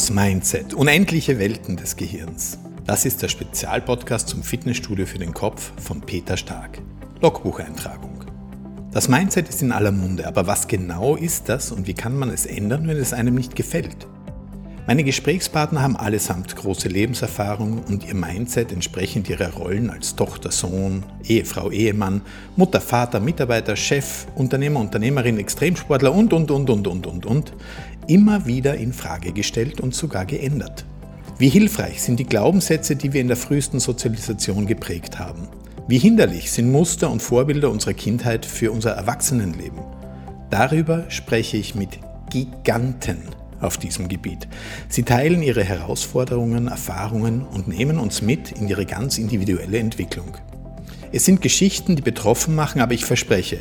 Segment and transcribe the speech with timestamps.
[0.00, 0.72] Das Mindset.
[0.72, 2.58] Unendliche Welten des Gehirns.
[2.86, 6.78] Das ist der Spezialpodcast zum Fitnessstudio für den Kopf von Peter Stark.
[7.20, 8.24] Logbucheintragung.
[8.92, 12.30] Das Mindset ist in aller Munde, aber was genau ist das und wie kann man
[12.30, 14.06] es ändern, wenn es einem nicht gefällt?
[14.86, 21.04] Meine Gesprächspartner haben allesamt große Lebenserfahrung und ihr Mindset entsprechend ihrer Rollen als Tochter, Sohn,
[21.22, 22.22] Ehefrau, Ehemann,
[22.56, 27.52] Mutter, Vater, Mitarbeiter, Chef, Unternehmer, Unternehmerin, Extremsportler und, und, und, und, und, und, und,
[28.10, 30.84] immer wieder in Frage gestellt und sogar geändert.
[31.38, 35.48] Wie hilfreich sind die Glaubenssätze, die wir in der frühesten Sozialisation geprägt haben?
[35.86, 39.78] Wie hinderlich sind Muster und Vorbilder unserer Kindheit für unser Erwachsenenleben?
[40.50, 43.18] Darüber spreche ich mit Giganten
[43.60, 44.48] auf diesem Gebiet.
[44.88, 50.36] Sie teilen ihre Herausforderungen, Erfahrungen und nehmen uns mit in ihre ganz individuelle Entwicklung.
[51.12, 53.60] Es sind Geschichten, die betroffen machen, aber ich verspreche,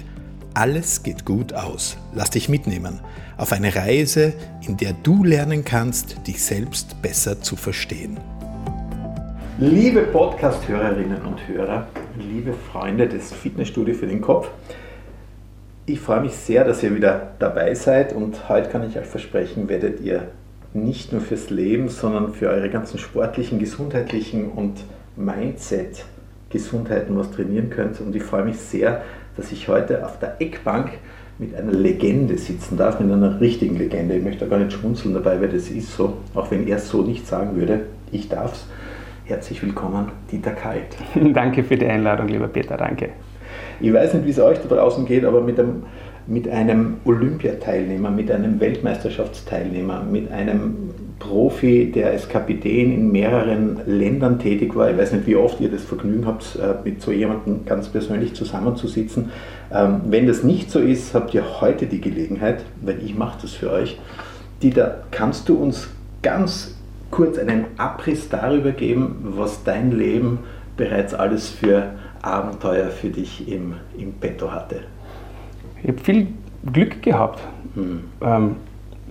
[0.54, 1.98] alles geht gut aus.
[2.14, 3.00] Lass dich mitnehmen
[3.38, 4.34] auf eine Reise,
[4.68, 8.18] in der du lernen kannst, dich selbst besser zu verstehen.
[9.58, 11.88] Liebe Podcast-Hörerinnen und Hörer,
[12.18, 14.50] liebe Freunde des Fitnessstudio für den Kopf,
[15.86, 19.70] ich freue mich sehr, dass ihr wieder dabei seid und heute kann ich euch versprechen,
[19.70, 20.30] werdet ihr
[20.74, 24.84] nicht nur fürs Leben, sondern für eure ganzen sportlichen, gesundheitlichen und
[25.16, 28.02] Mindset-Gesundheiten was trainieren könnt.
[28.02, 29.04] Und ich freue mich sehr,
[29.40, 30.92] dass ich heute auf der Eckbank
[31.38, 34.16] mit einer Legende sitzen darf, mit einer richtigen Legende.
[34.18, 37.04] Ich möchte gar nicht schmunzeln dabei, weil das ist so, auch wenn er es so
[37.04, 37.86] nicht sagen würde.
[38.12, 38.68] Ich darf es.
[39.24, 40.98] Herzlich willkommen, Dieter Kalt.
[41.34, 43.12] danke für die Einladung, lieber Peter, danke.
[43.80, 45.84] Ich weiß nicht, wie es euch da draußen geht, aber mit einem,
[46.28, 54.40] mit einem Olympiateilnehmer, mit einem Weltmeisterschaftsteilnehmer, mit einem Profi, der als Kapitän in mehreren Ländern
[54.40, 54.90] tätig war.
[54.90, 58.34] Ich weiß nicht, wie oft ihr das Vergnügen habt, äh, mit so jemandem ganz persönlich
[58.34, 59.32] zusammenzusitzen.
[59.72, 63.52] Ähm, wenn das nicht so ist, habt ihr heute die Gelegenheit, weil ich mache das
[63.52, 64.00] für euch.
[64.64, 65.90] Dieter, kannst du uns
[66.22, 66.76] ganz
[67.12, 70.40] kurz einen Abriss darüber geben, was dein Leben
[70.78, 71.92] bereits alles für
[72.22, 74.82] Abenteuer für dich im, im Petto hatte?
[75.82, 76.28] Ich habe viel
[76.72, 77.42] Glück gehabt.
[77.76, 78.04] Hm.
[78.22, 78.56] Ähm,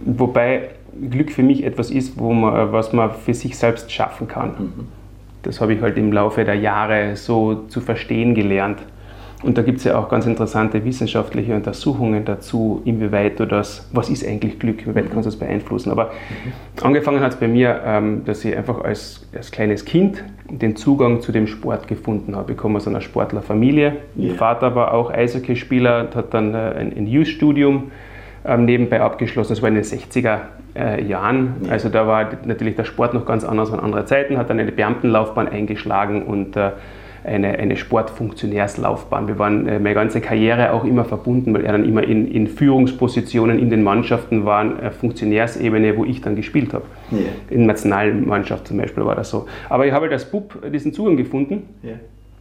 [0.05, 0.71] wobei
[1.11, 4.49] Glück für mich etwas ist, wo man, was man für sich selbst schaffen kann.
[4.59, 4.89] Mhm.
[5.43, 8.79] Das habe ich halt im Laufe der Jahre so zu verstehen gelernt.
[9.43, 14.11] Und da gibt es ja auch ganz interessante wissenschaftliche Untersuchungen dazu, inwieweit du das, was
[14.11, 15.93] ist eigentlich Glück, inwieweit kannst du das beeinflussen.
[15.93, 16.53] Aber mhm.
[16.83, 21.21] angefangen hat es bei mir, ähm, dass ich einfach als, als kleines Kind den Zugang
[21.21, 22.53] zu dem Sport gefunden habe.
[22.53, 23.97] Ich komme aus einer Sportlerfamilie.
[24.17, 27.93] Mein Vater war auch Eishockeyspieler, hat dann äh, ein, ein Youth-Studium
[28.57, 29.53] nebenbei abgeschlossen.
[29.53, 30.39] Das war in den 60er
[30.77, 31.57] äh, Jahren.
[31.63, 31.73] Ja.
[31.73, 34.73] Also da war natürlich der Sport noch ganz anders an anderen Zeiten, hat dann eine
[34.73, 36.71] Beamtenlaufbahn eingeschlagen und äh,
[37.25, 39.29] eine, eine Sportfunktionärslaufbahn.
[39.29, 42.47] Wir waren äh, meine ganze Karriere auch immer verbunden, weil er dann immer in, in
[42.47, 46.85] Führungspositionen in den Mannschaften war, äh, Funktionärsebene, wo ich dann gespielt habe.
[47.11, 47.19] Ja.
[47.51, 49.47] In der Nationalmannschaft zum Beispiel war das so.
[49.69, 51.95] Aber ich habe halt als Bub diesen Zugang gefunden ja.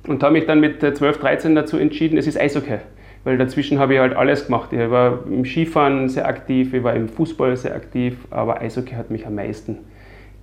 [0.08, 2.78] und habe mich dann mit 12, äh, 13 dazu entschieden, es ist Eishockey
[3.28, 4.72] weil dazwischen habe ich halt alles gemacht.
[4.72, 9.12] Ich war im Skifahren sehr aktiv, ich war im Fußball sehr aktiv, aber Eishockey hat
[9.12, 9.80] mich am meisten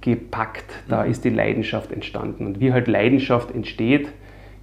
[0.02, 0.66] gepackt.
[0.86, 1.10] Da mhm.
[1.10, 2.44] ist die Leidenschaft entstanden.
[2.44, 4.08] Und wie halt Leidenschaft entsteht,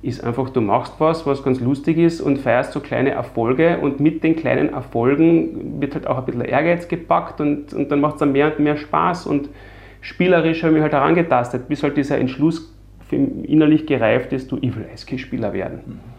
[0.03, 3.99] ist einfach, du machst was, was ganz lustig ist und feierst so kleine Erfolge und
[3.99, 8.13] mit den kleinen Erfolgen wird halt auch ein bisschen Ehrgeiz gepackt und, und dann macht
[8.15, 9.49] es dann mehr und mehr Spaß und
[10.01, 12.71] spielerisch habe ich mich halt herangetastet, bis halt dieser Entschluss
[13.09, 15.79] innerlich gereift ist, du, ich will Eishockeyspieler werden.
[15.87, 16.10] Mhm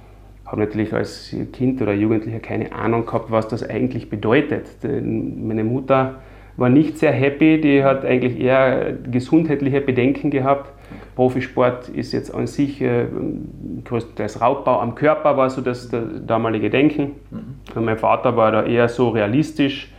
[0.53, 4.67] habe natürlich als Kind oder Jugendlicher keine Ahnung gehabt, was das eigentlich bedeutet.
[4.83, 6.17] Meine Mutter
[6.59, 10.71] war nicht sehr happy, die hat eigentlich eher gesundheitliche Bedenken gehabt.
[11.17, 13.07] Profisport ist jetzt an sich äh,
[13.85, 17.13] größtenteils Raubbau am Körper, war so das, das damalige Denken.
[17.31, 17.85] Mhm.
[17.85, 19.91] Mein Vater war da eher so realistisch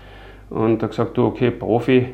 [0.52, 2.10] und hat gesagt, okay, Profi,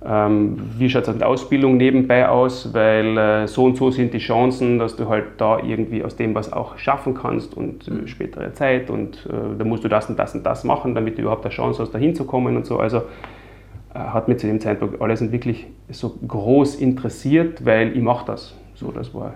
[0.00, 4.78] wie schaut es mit Ausbildung nebenbei aus, weil äh, so und so sind die Chancen,
[4.78, 8.90] dass du halt da irgendwie aus dem was auch schaffen kannst und äh, spätere Zeit
[8.90, 11.52] und äh, da musst du das und das und das machen, damit du überhaupt eine
[11.52, 12.78] Chance hast, da hinzukommen und so.
[12.78, 18.26] Also äh, hat mich zu dem Zeitpunkt alles wirklich so groß interessiert, weil ich mache
[18.26, 18.54] das.
[18.74, 19.34] So, das war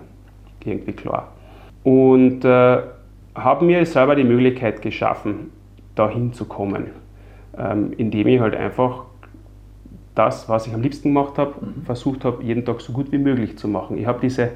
[0.64, 1.32] irgendwie klar.
[1.82, 2.78] Und äh,
[3.34, 5.50] habe mir selber die Möglichkeit geschaffen,
[5.96, 6.90] da hinzukommen,
[7.58, 9.06] ähm, indem ich halt einfach
[10.14, 11.82] das, was ich am liebsten gemacht habe, mhm.
[11.84, 13.96] versucht habe, jeden Tag so gut wie möglich zu machen.
[13.96, 14.50] Ich habe diese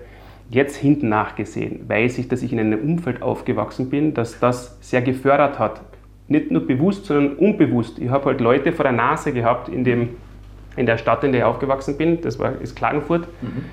[0.50, 5.02] jetzt hinten nachgesehen, weiß ich, dass ich in einem Umfeld aufgewachsen bin, dass das sehr
[5.02, 5.80] gefördert hat.
[6.28, 7.98] Nicht nur bewusst, sondern unbewusst.
[7.98, 10.10] Ich habe halt Leute vor der Nase gehabt in, dem,
[10.76, 12.20] in der Stadt, in der ich aufgewachsen bin.
[12.20, 13.28] Das war, ist Klagenfurt.
[13.42, 13.64] Mhm.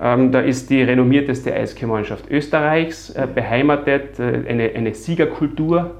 [0.00, 5.92] Ähm, da ist die renommierteste Eishockeymannschaft Österreichs äh, beheimatet, äh, eine, eine Siegerkultur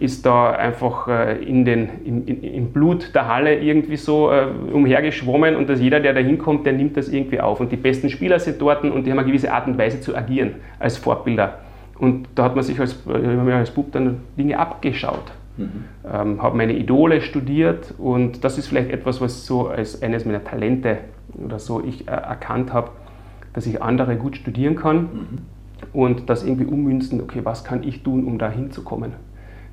[0.00, 5.56] ist da einfach äh, in den, im, im, Blut der Halle irgendwie so äh, umhergeschwommen
[5.56, 7.60] und dass jeder, der da hinkommt, der nimmt das irgendwie auf.
[7.60, 10.16] Und die besten Spieler sind dort und die haben eine gewisse Art und Weise zu
[10.16, 11.58] agieren als Vorbilder.
[11.98, 15.32] Und da hat man sich als, äh, als Bub dann Dinge abgeschaut.
[15.58, 15.84] Mhm.
[16.10, 20.42] Ähm, habe meine Idole studiert und das ist vielleicht etwas, was so als eines meiner
[20.42, 20.98] Talente
[21.44, 22.90] oder so ich äh, erkannt habe,
[23.52, 25.38] dass ich andere gut studieren kann mhm.
[25.92, 29.12] und das irgendwie ummünzen, okay, was kann ich tun, um da hinzukommen?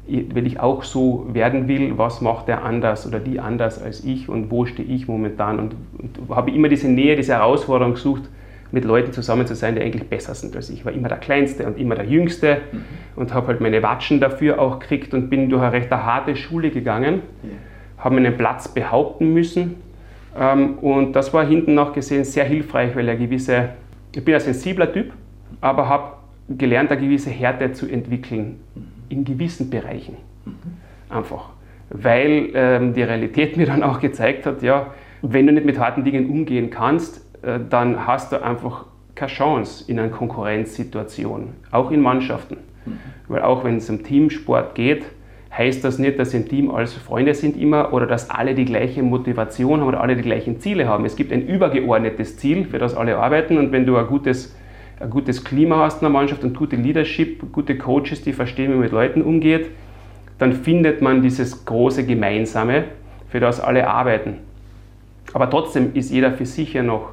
[0.08, 4.30] Wenn ich auch so werden will, was macht der anders oder die anders als ich
[4.30, 5.60] und wo stehe ich momentan?
[5.60, 8.24] Und, und habe immer diese Nähe, diese Herausforderung gesucht,
[8.72, 10.80] mit Leuten zusammen zu sein, die eigentlich besser sind als ich.
[10.80, 12.84] Ich war immer der Kleinste und immer der Jüngste mhm.
[13.16, 16.70] und habe halt meine Watschen dafür auch gekriegt und bin durch eine recht harte Schule
[16.70, 17.50] gegangen, ja.
[18.04, 19.76] habe meinen Platz behaupten müssen
[20.38, 23.70] ähm, und das war hinten noch gesehen sehr hilfreich, weil er gewisse,
[24.14, 25.14] ich bin ein sensibler Typ,
[25.62, 26.14] aber habe
[26.50, 28.97] gelernt, eine gewisse Härte zu entwickeln mhm.
[29.10, 30.18] In gewissen Bereichen.
[30.46, 30.54] Mhm.
[31.10, 31.50] Einfach.
[31.90, 36.04] Weil ähm, die Realität mir dann auch gezeigt hat, ja, wenn du nicht mit harten
[36.04, 42.02] Dingen umgehen kannst, äh, dann hast du einfach keine Chance in einer Konkurrenzsituation, auch in
[42.02, 42.58] Mannschaften.
[42.86, 43.00] Mhm.
[43.28, 45.06] Weil auch wenn es um Teamsport geht,
[45.58, 49.02] heißt das nicht, dass im Team alles Freunde sind immer oder dass alle die gleiche
[49.02, 51.06] Motivation haben oder alle die gleichen Ziele haben.
[51.06, 54.56] Es gibt ein übergeordnetes Ziel, für das alle arbeiten und wenn du ein gutes,
[55.00, 58.76] ein gutes Klima hast in der Mannschaft und gute Leadership, gute Coaches, die verstehen, wie
[58.76, 59.70] man mit Leuten umgeht,
[60.40, 62.86] dann findet man dieses große Gemeinsame,
[63.30, 64.38] für das alle arbeiten.
[65.34, 67.12] Aber trotzdem ist jeder für sich ja noch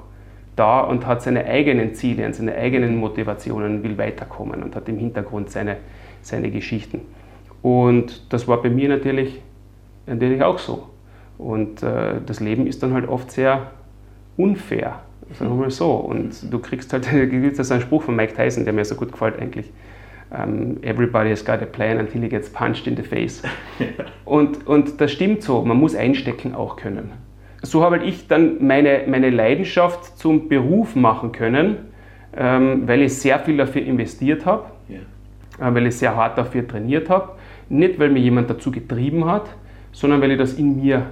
[0.57, 4.99] da und hat seine eigenen Ziele und seine eigenen Motivationen, will weiterkommen und hat im
[4.99, 5.79] Hintergrund seine,
[6.23, 7.01] seine Geschichten.
[7.63, 9.41] Und das war bei mir natürlich,
[10.07, 10.91] natürlich auch so.
[11.39, 13.73] Und äh, das Leben ist dann halt oft sehr
[14.37, 15.01] unfair,
[15.33, 15.93] sagen wir mal so.
[15.93, 19.13] Und du kriegst halt, das ist ein Spruch von Mike Tyson, der mir so gut
[19.13, 19.71] gefällt eigentlich.
[20.31, 23.43] Um, ähm, everybody has got a plan until he gets punched in the face.
[24.25, 27.13] und, und das stimmt so, man muss einstecken auch können
[27.65, 31.77] so habe ich dann meine, meine Leidenschaft zum Beruf machen können,
[32.37, 35.71] ähm, weil ich sehr viel dafür investiert habe, yeah.
[35.71, 37.33] äh, weil ich sehr hart dafür trainiert habe.
[37.69, 39.49] Nicht, weil mir jemand dazu getrieben hat,
[39.93, 41.07] sondern weil ich das in mir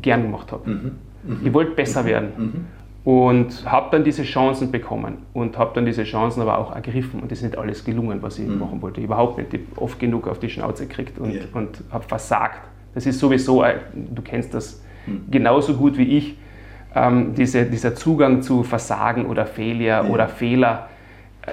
[0.00, 0.68] gern gemacht habe.
[0.68, 0.90] Mhm.
[1.24, 1.46] Mhm.
[1.46, 2.06] Ich wollte besser mhm.
[2.06, 2.66] werden.
[3.06, 3.12] Mhm.
[3.12, 7.20] Und habe dann diese Chancen bekommen und habe dann diese Chancen aber auch ergriffen.
[7.20, 8.58] Und das ist nicht alles gelungen, was ich mhm.
[8.58, 9.00] machen wollte.
[9.00, 9.54] Überhaupt nicht.
[9.54, 11.44] Ich habe oft genug auf die Schnauze gekriegt und, yeah.
[11.54, 12.60] und habe versagt.
[12.94, 14.82] Das ist sowieso, äh, du kennst das,
[15.30, 16.36] genauso gut wie ich
[16.96, 20.04] ähm, diese, dieser Zugang zu Versagen oder Failure ja.
[20.04, 20.88] oder Fehler
[21.42, 21.52] äh,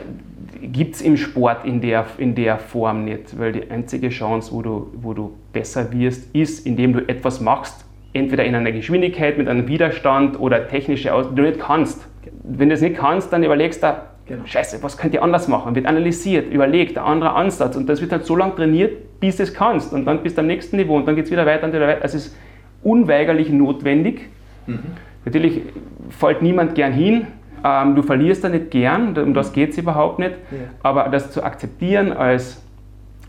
[0.68, 4.62] gibt es im Sport in der, in der Form nicht, weil die einzige Chance, wo
[4.62, 7.82] du, wo du besser wirst, ist, indem du etwas machst,
[8.13, 12.07] entweder in einer Geschwindigkeit, mit einem Widerstand oder technische Aus, die du nicht kannst.
[12.44, 13.95] Wenn du es nicht kannst, dann überlegst du,
[14.25, 14.45] genau.
[14.45, 15.75] Scheiße, was könnt ihr anders machen?
[15.75, 19.44] Wird analysiert, überlegt, ein anderer Ansatz und das wird halt so lange trainiert, bis du
[19.44, 21.65] es kannst und dann bist du am nächsten Niveau und dann geht es wieder weiter
[21.65, 22.04] und wieder weiter.
[22.04, 22.38] Also es ist
[22.83, 24.30] unweigerlich notwendig.
[24.68, 24.80] Mhm.
[25.25, 25.62] Natürlich
[26.09, 27.27] fällt niemand gern hin,
[27.63, 30.57] ähm, du verlierst da nicht gern, um das geht es überhaupt nicht, ja.
[30.83, 32.62] aber das zu akzeptieren als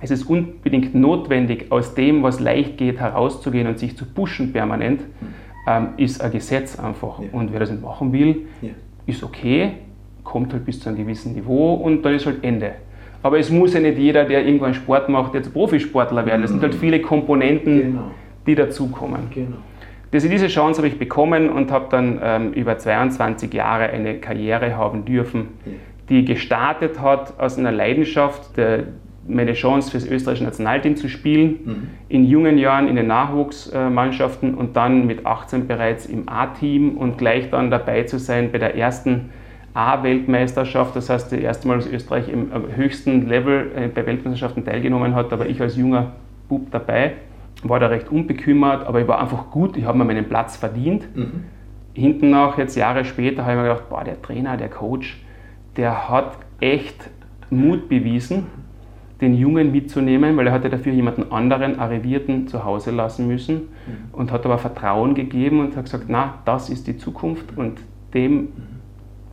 [0.05, 5.01] es ist unbedingt notwendig, aus dem, was leicht geht, herauszugehen und sich zu pushen permanent,
[5.67, 7.21] ähm, ist ein Gesetz einfach.
[7.21, 7.27] Ja.
[7.33, 8.71] Und wer das nicht machen will, ja.
[9.07, 9.73] ist okay,
[10.23, 12.73] kommt halt bis zu einem gewissen Niveau und dann ist halt Ende.
[13.23, 16.45] Aber es muss ja nicht jeder, der irgendwann Sport macht, jetzt Profisportler werden.
[16.45, 16.79] Es sind halt mhm.
[16.79, 17.81] viele Komponenten.
[17.81, 18.11] Genau
[18.47, 19.31] die dazukommen.
[19.33, 19.57] Genau.
[20.13, 24.77] Diese, diese Chance habe ich bekommen und habe dann ähm, über 22 Jahre eine Karriere
[24.77, 25.73] haben dürfen, ja.
[26.09, 28.85] die gestartet hat aus einer Leidenschaft, der,
[29.27, 31.89] meine Chance für das österreichische Nationalteam zu spielen, mhm.
[32.09, 37.51] in jungen Jahren in den Nachwuchsmannschaften und dann mit 18 bereits im A-Team und gleich
[37.51, 39.31] dann dabei zu sein bei der ersten
[39.75, 45.17] A-Weltmeisterschaft, das heißt, das erste Mal, dass Österreich im höchsten Level äh, bei Weltmeisterschaften teilgenommen
[45.17, 46.13] hat, aber ich als junger
[46.49, 47.15] Bub dabei
[47.65, 51.05] war da recht unbekümmert, aber ich war einfach gut, ich habe mir meinen Platz verdient.
[51.17, 51.45] Mhm.
[51.95, 55.21] Hinten nach, jetzt Jahre später, habe ich mir gedacht, boah, der Trainer, der Coach,
[55.77, 57.11] der hat echt
[57.51, 58.47] Mut bewiesen,
[59.21, 64.13] den Jungen mitzunehmen, weil er hatte dafür jemanden anderen Arrivierten zu Hause lassen müssen mhm.
[64.13, 67.81] und hat aber Vertrauen gegeben und hat gesagt, na, das ist die Zukunft und
[68.13, 68.49] dem mhm.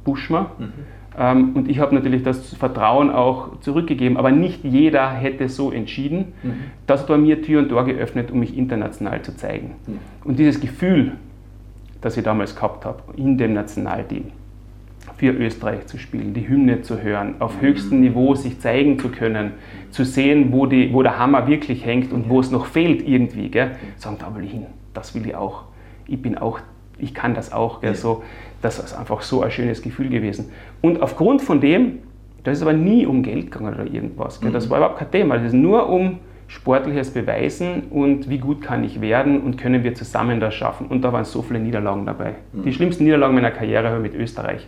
[0.03, 0.51] pushen wir.
[0.59, 0.71] Mhm.
[1.17, 6.33] Ähm, und ich habe natürlich das Vertrauen auch zurückgegeben, aber nicht jeder hätte so entschieden.
[6.43, 6.53] Mhm.
[6.88, 9.75] Das hat bei mir Tür und Tor geöffnet, um mich international zu zeigen.
[9.88, 10.00] Mhm.
[10.23, 11.13] Und dieses Gefühl,
[12.01, 14.25] das ich damals gehabt habe, in dem Nationalteam,
[15.21, 17.67] für Österreich zu spielen, die Hymne zu hören, auf mhm.
[17.67, 19.51] höchstem Niveau sich zeigen zu können,
[19.91, 23.49] zu sehen, wo, die, wo der Hammer wirklich hängt und wo es noch fehlt irgendwie.
[23.49, 23.71] Gell?
[23.97, 25.65] Sagen, da will ich hin, das will ich auch.
[26.07, 26.59] Ich bin auch
[27.01, 27.81] ich kann das auch.
[27.81, 28.23] Gell, so,
[28.61, 30.51] das ist einfach so ein schönes Gefühl gewesen.
[30.81, 31.99] Und aufgrund von dem,
[32.43, 34.39] da ist aber nie um Geld gegangen oder irgendwas.
[34.39, 34.71] Gell, das mhm.
[34.71, 35.35] war überhaupt kein Thema.
[35.37, 39.95] Das ist nur um Sportliches beweisen und wie gut kann ich werden und können wir
[39.95, 40.87] zusammen das schaffen.
[40.87, 42.35] Und da waren so viele Niederlagen dabei.
[42.51, 42.63] Mhm.
[42.63, 44.67] Die schlimmsten Niederlagen meiner Karriere habe ich mit Österreich,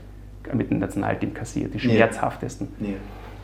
[0.53, 2.67] mit dem Nationalteam kassiert, die schmerzhaftesten.
[2.79, 2.93] Ja.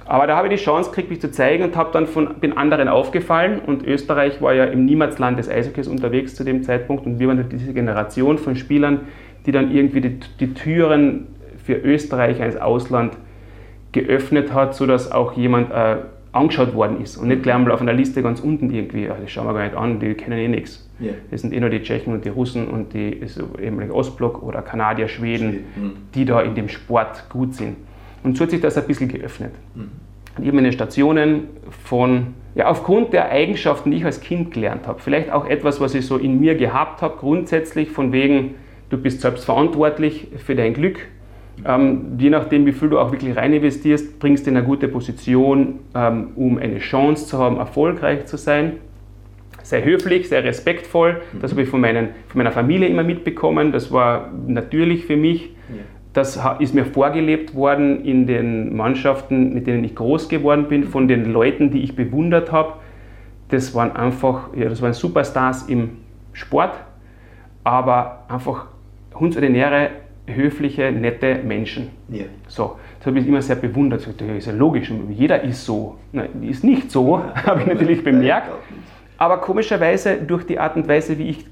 [0.06, 2.58] Aber da habe ich die Chance gekriegt, mich zu zeigen und habe dann von den
[2.58, 3.60] anderen aufgefallen.
[3.60, 7.06] Und Österreich war ja im Niemandsland des Eishockeys unterwegs zu dem Zeitpunkt.
[7.06, 9.02] Und wir waren halt diese Generation von Spielern,
[9.46, 11.28] die dann irgendwie die, die Türen
[11.64, 13.18] für Österreich als Ausland
[13.92, 15.98] geöffnet hat, sodass auch jemand äh,
[16.32, 19.32] angeschaut worden ist und nicht gleich mal auf einer Liste ganz unten irgendwie, ach, das
[19.32, 20.88] schauen wir gar nicht an, die kennen eh nichts.
[21.02, 21.14] Yeah.
[21.32, 23.22] Das sind eh nur die Tschechen und die Russen und die
[23.62, 27.78] ehemaligen Ostblock oder Kanadier, Schweden, Schweden, die da in dem Sport gut sind.
[28.24, 29.54] Und so hat sich das ein bisschen geöffnet.
[29.76, 29.90] Mhm.
[30.38, 31.48] Und ich habe meine Stationen
[31.86, 35.96] von, ja, aufgrund der Eigenschaften, die ich als Kind gelernt habe, vielleicht auch etwas, was
[35.96, 38.56] ich so in mir gehabt habe, grundsätzlich von wegen,
[38.90, 41.08] du bist selbst verantwortlich für dein Glück.
[41.66, 44.88] Ähm, je nachdem, wie viel du auch wirklich rein investierst, bringst du in eine gute
[44.88, 48.74] Position, ähm, um eine Chance zu haben, erfolgreich zu sein.
[49.64, 51.22] Sehr höflich, sehr respektvoll.
[51.42, 53.72] Das habe ich von, meinen, von meiner Familie immer mitbekommen.
[53.72, 55.52] Das war natürlich für mich.
[55.70, 55.76] Ja.
[56.14, 61.08] Das ist mir vorgelebt worden in den Mannschaften, mit denen ich groß geworden bin, von
[61.08, 62.74] den Leuten, die ich bewundert habe.
[63.50, 65.92] Das waren einfach, ja, das waren Superstars im
[66.34, 66.74] Sport,
[67.64, 68.68] aber einfach
[69.14, 69.90] hundsordinäre,
[70.36, 71.90] höfliche, nette Menschen.
[72.10, 72.26] Ja.
[72.48, 74.08] So, das habe ich immer sehr bewundert.
[74.08, 75.98] Das ist ja logisch, jeder ist so.
[76.12, 78.50] Nein, ist nicht so, habe ich natürlich bemerkt.
[79.18, 81.46] Aber komischerweise, durch die Art und Weise, wie ich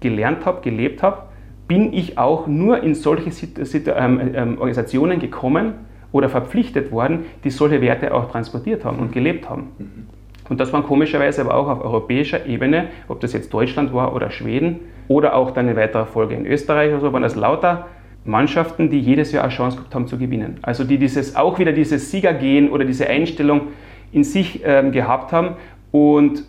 [0.00, 1.22] gelernt habe, gelebt habe,
[1.68, 5.74] bin ich auch nur in solche ähm, ähm, Organisationen gekommen
[6.12, 9.68] oder verpflichtet worden, die solche Werte auch transportiert haben und gelebt haben.
[9.78, 10.06] Mhm.
[10.48, 14.30] Und das waren komischerweise aber auch auf europäischer Ebene, ob das jetzt Deutschland war oder
[14.30, 17.86] Schweden oder auch dann in weiterer Folge in Österreich oder so, waren das lauter
[18.24, 20.58] Mannschaften, die jedes Jahr eine Chance gehabt haben zu gewinnen.
[20.62, 23.68] Also die dieses, auch wieder dieses Siegergehen oder diese Einstellung
[24.12, 25.56] in sich ähm, gehabt haben.
[25.92, 26.44] Und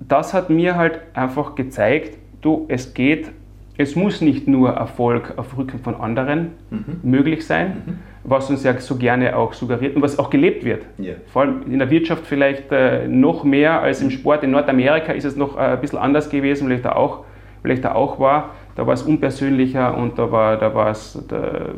[0.00, 3.30] das hat mir halt einfach gezeigt, du, es geht
[3.76, 7.00] es muss nicht nur Erfolg auf Rücken von anderen mhm.
[7.02, 7.98] möglich sein, mhm.
[8.22, 10.84] was uns ja so gerne auch suggeriert und was auch gelebt wird.
[10.98, 11.16] Yeah.
[11.32, 14.44] Vor allem in der Wirtschaft vielleicht äh, noch mehr als im Sport.
[14.44, 17.24] In Nordamerika ist es noch äh, ein bisschen anders gewesen, vielleicht da auch,
[17.62, 18.50] vielleicht da auch war.
[18.76, 21.70] Da war es unpersönlicher und da war, da war es da,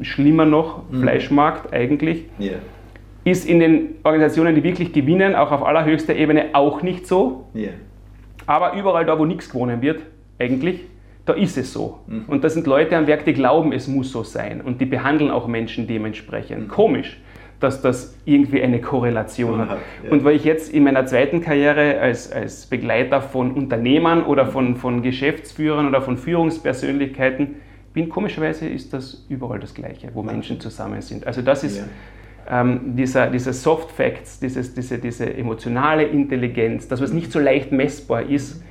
[0.00, 1.02] schlimmer noch, mhm.
[1.02, 2.24] Fleischmarkt eigentlich.
[2.40, 2.58] Yeah.
[3.24, 7.46] Ist in den Organisationen, die wirklich gewinnen, auch auf allerhöchster Ebene auch nicht so.
[7.54, 7.72] Yeah.
[8.46, 10.02] Aber überall da, wo nichts gewonnen wird,
[10.38, 10.80] eigentlich,
[11.24, 11.98] da ist es so.
[12.06, 12.24] Mhm.
[12.28, 14.60] Und da sind Leute am Werk, die glauben, es muss so sein.
[14.60, 16.64] Und die behandeln auch Menschen dementsprechend.
[16.64, 16.68] Mhm.
[16.68, 17.20] Komisch,
[17.60, 19.78] dass das irgendwie eine Korrelation hat.
[20.04, 20.10] Ja.
[20.10, 24.50] Und weil ich jetzt in meiner zweiten Karriere als, als Begleiter von Unternehmern oder mhm.
[24.50, 27.56] von, von Geschäftsführern oder von Führungspersönlichkeiten
[27.94, 31.26] bin, komischerweise ist das überall das Gleiche, wo Menschen zusammen sind.
[31.26, 31.78] Also das ist...
[31.78, 31.84] Ja.
[32.48, 37.72] Ähm, dieser, diese Soft Facts, dieses, diese, diese emotionale Intelligenz, das was nicht so leicht
[37.72, 38.62] messbar ist,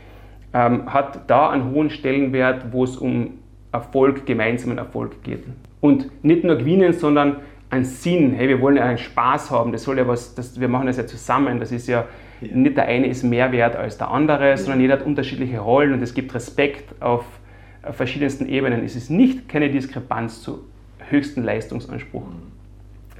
[0.53, 3.31] ähm, hat da einen hohen Stellenwert, wo es um
[3.73, 5.43] Erfolg, gemeinsamen Erfolg geht.
[5.81, 7.41] Und nicht nur gewinnen, sondern
[7.75, 8.33] einen Sinn.
[8.33, 9.71] Hey, wir wollen ja einen Spaß haben.
[9.71, 11.59] Das soll ja was, das, wir machen das ja zusammen.
[11.59, 12.05] Das ist ja,
[12.41, 12.55] ja.
[12.55, 14.57] nicht der eine ist mehr wert als der andere, ja.
[14.57, 17.25] sondern jeder hat unterschiedliche Rollen und es gibt Respekt auf
[17.91, 18.83] verschiedensten Ebenen.
[18.83, 20.65] Es ist nicht keine Diskrepanz zu
[21.09, 22.25] höchsten Leistungsanspruch.
[22.25, 22.55] Mhm.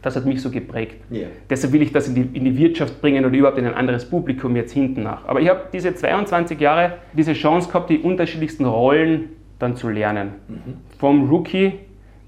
[0.02, 0.98] Das hat mich so geprägt.
[1.12, 1.30] Yeah.
[1.50, 4.08] Deshalb will ich das in die, in die, Wirtschaft bringen oder überhaupt in ein anderes
[4.08, 5.28] Publikum jetzt hinten nach.
[5.28, 10.34] Aber ich habe diese 22 Jahre diese Chance gehabt, die unterschiedlichsten Rollen dann zu lernen.
[10.48, 10.74] Mhm.
[11.00, 11.74] Vom Rookie,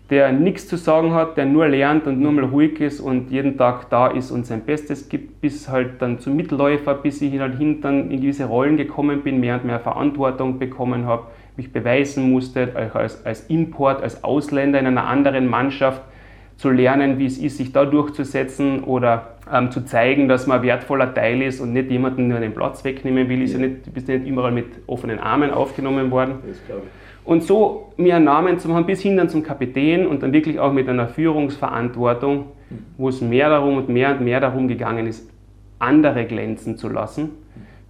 [0.10, 3.58] der nichts zu sagen hat, der nur lernt und nur mal ruhig ist und jeden
[3.58, 7.58] Tag da ist und sein Bestes gibt, bis halt dann zum Mitläufer, bis ich halt
[7.58, 11.24] hinten in gewisse Rollen gekommen bin, mehr und mehr Verantwortung bekommen habe,
[11.58, 16.02] mich beweisen musste, als, als Import, als Ausländer in einer anderen Mannschaft
[16.56, 20.64] zu lernen, wie es ist, sich da durchzusetzen oder ähm, zu zeigen, dass man ein
[20.64, 23.44] wertvoller Teil ist und nicht jemanden nur den Platz wegnehmen will.
[23.44, 26.36] Ist ja nicht, du bist nicht überall mit offenen Armen aufgenommen worden.
[27.28, 30.60] Und so mir einen Namen zu haben, bis hin dann zum Kapitän und dann wirklich
[30.60, 32.46] auch mit einer Führungsverantwortung,
[32.98, 35.30] wo es mehr darum und mehr und mehr darum gegangen ist,
[35.78, 37.30] andere glänzen zu lassen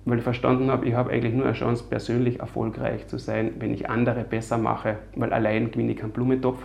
[0.08, 3.74] weil ich verstanden habe, ich habe eigentlich nur eine Chance, persönlich erfolgreich zu sein, wenn
[3.74, 6.60] ich andere besser mache, weil allein gewinne ich keinen Blumentopf.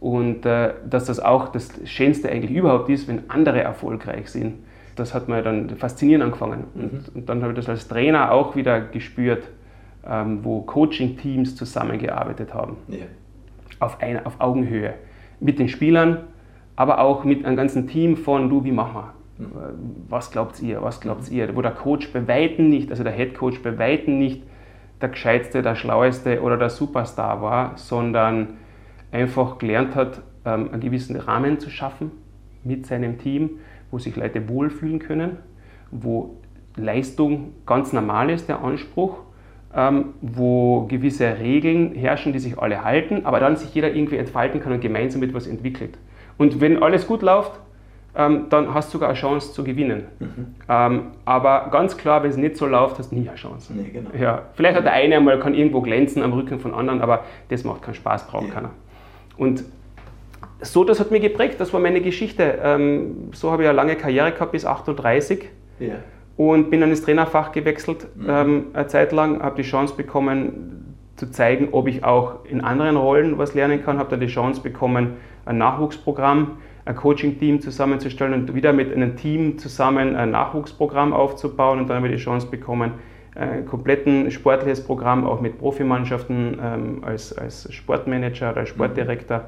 [0.00, 4.54] Und äh, dass das auch das Schönste eigentlich überhaupt ist, wenn andere erfolgreich sind.
[4.94, 6.64] Das hat mir dann faszinieren angefangen.
[6.74, 6.82] Mhm.
[6.82, 9.44] Und, und, dann habe ich das als Trainer auch wieder gespürt,
[10.08, 12.76] ähm, wo Coaching-Teams zusammengearbeitet haben.
[12.88, 13.06] Ja.
[13.78, 14.94] Auf, eine, auf Augenhöhe.
[15.40, 16.24] Mit den Spielern,
[16.76, 19.16] aber auch mit einem ganzen Team von, du, wie machen wir?
[20.08, 23.34] was glaubt ihr, was glaubt ihr, wo der Coach bei Weitem nicht, also der Head
[23.34, 24.42] Coach bei Weitem nicht
[25.00, 28.56] der gescheitste, der schlaueste oder der Superstar war, sondern
[29.12, 32.10] einfach gelernt hat, ähm, einen gewissen Rahmen zu schaffen
[32.64, 33.58] mit seinem Team,
[33.90, 35.38] wo sich Leute wohlfühlen können,
[35.90, 36.38] wo
[36.76, 39.18] Leistung ganz normal ist, der Anspruch,
[39.76, 44.60] ähm, wo gewisse Regeln herrschen, die sich alle halten, aber dann sich jeder irgendwie entfalten
[44.60, 45.98] kann und gemeinsam etwas entwickelt.
[46.38, 47.52] Und wenn alles gut läuft,
[48.16, 50.04] ähm, dann hast du sogar eine Chance zu gewinnen.
[50.18, 50.54] Mhm.
[50.68, 53.74] Ähm, aber ganz klar, wenn es nicht so läuft, hast du nie eine Chance.
[53.74, 54.10] Nee, genau.
[54.18, 57.62] ja, vielleicht hat der eine einmal kann irgendwo glänzen am Rücken von anderen, aber das
[57.64, 58.54] macht keinen Spaß, braucht ja.
[58.54, 58.70] keiner.
[59.36, 59.64] Und
[60.62, 62.58] so, das hat mich geprägt, das war meine Geschichte.
[62.62, 65.96] Ähm, so habe ich eine lange Karriere gehabt bis 38 ja.
[66.36, 68.26] Und bin dann ins Trainerfach gewechselt mhm.
[68.28, 72.96] ähm, eine Zeit lang, habe die Chance bekommen zu zeigen, ob ich auch in anderen
[72.96, 75.14] Rollen was lernen kann, habe dann die Chance bekommen,
[75.46, 81.88] ein Nachwuchsprogramm, ein Coaching-Team zusammenzustellen und wieder mit einem Team zusammen ein Nachwuchsprogramm aufzubauen und
[81.88, 82.92] dann habe ich die Chance bekommen,
[83.34, 89.44] ein kompletten sportliches Programm auch mit Profimannschaften ähm, als, als Sportmanager oder als Sportdirektor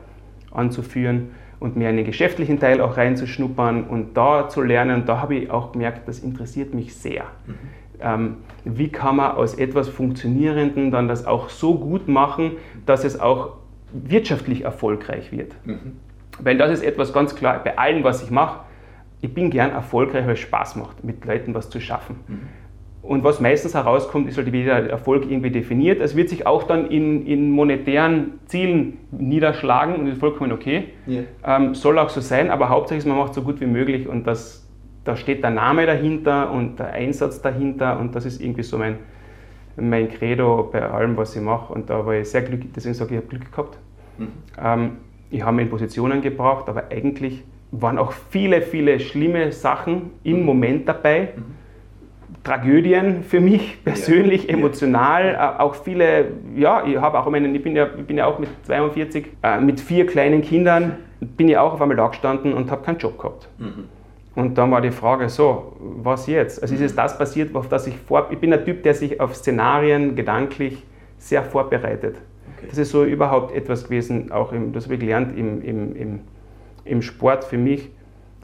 [0.51, 5.05] anzuführen und mir einen geschäftlichen Teil auch reinzuschnuppern und da zu lernen.
[5.07, 7.25] Da habe ich auch gemerkt, das interessiert mich sehr.
[7.47, 7.55] Mhm.
[8.01, 12.53] Ähm, wie kann man aus etwas Funktionierenden dann das auch so gut machen,
[12.87, 13.55] dass es auch
[13.93, 15.55] wirtschaftlich erfolgreich wird?
[15.65, 15.97] Mhm.
[16.41, 18.61] Weil das ist etwas ganz klar bei allem, was ich mache.
[19.21, 22.21] Ich bin gern erfolgreich, weil es Spaß macht, mit Leuten was zu schaffen.
[22.29, 22.41] Mhm.
[23.09, 25.99] Und was meistens herauskommt, ist halt, wie der Erfolg irgendwie definiert.
[25.99, 30.89] Es wird sich auch dann in, in monetären Zielen niederschlagen und ist vollkommen okay.
[31.09, 31.23] Yeah.
[31.43, 34.27] Ähm, soll auch so sein, aber hauptsächlich ist, man macht so gut wie möglich und
[34.27, 34.69] das,
[35.05, 38.99] da steht der Name dahinter und der Einsatz dahinter und das ist irgendwie so mein,
[39.77, 41.73] mein Credo bei allem, was ich mache.
[41.73, 43.79] Und da war ich sehr glücklich, deswegen sage ich, ich habe Glück gehabt.
[44.19, 44.29] Mhm.
[44.63, 44.91] Ähm,
[45.31, 50.41] ich habe mich in Positionen gebracht, aber eigentlich waren auch viele, viele schlimme Sachen im
[50.41, 50.45] mhm.
[50.45, 51.31] Moment dabei.
[51.35, 51.58] Mhm
[52.49, 54.55] Tragödien für mich persönlich, ja.
[54.55, 55.27] emotional.
[55.27, 55.57] Ja.
[55.57, 58.39] Äh, auch viele, ja, ich habe auch meinen, ich bin ja, ich bin ja auch
[58.39, 62.71] mit 42, äh, mit vier kleinen Kindern, bin ich auch auf einmal da gestanden und
[62.71, 63.49] habe keinen Job gehabt.
[63.59, 63.85] Mhm.
[64.35, 66.63] Und dann war die Frage so, was jetzt?
[66.63, 68.29] Also ist es das passiert, auf das ich vor...
[68.31, 70.85] Ich bin ein Typ, der sich auf Szenarien gedanklich
[71.19, 72.17] sehr vorbereitet.
[72.57, 72.67] Okay.
[72.71, 76.21] Das ist so überhaupt etwas gewesen, auch im, das habe ich gelernt im, im, im,
[76.85, 77.91] im Sport für mich,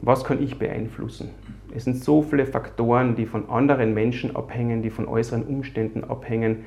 [0.01, 1.29] was kann ich beeinflussen?
[1.75, 6.65] Es sind so viele Faktoren, die von anderen Menschen abhängen, die von äußeren Umständen abhängen,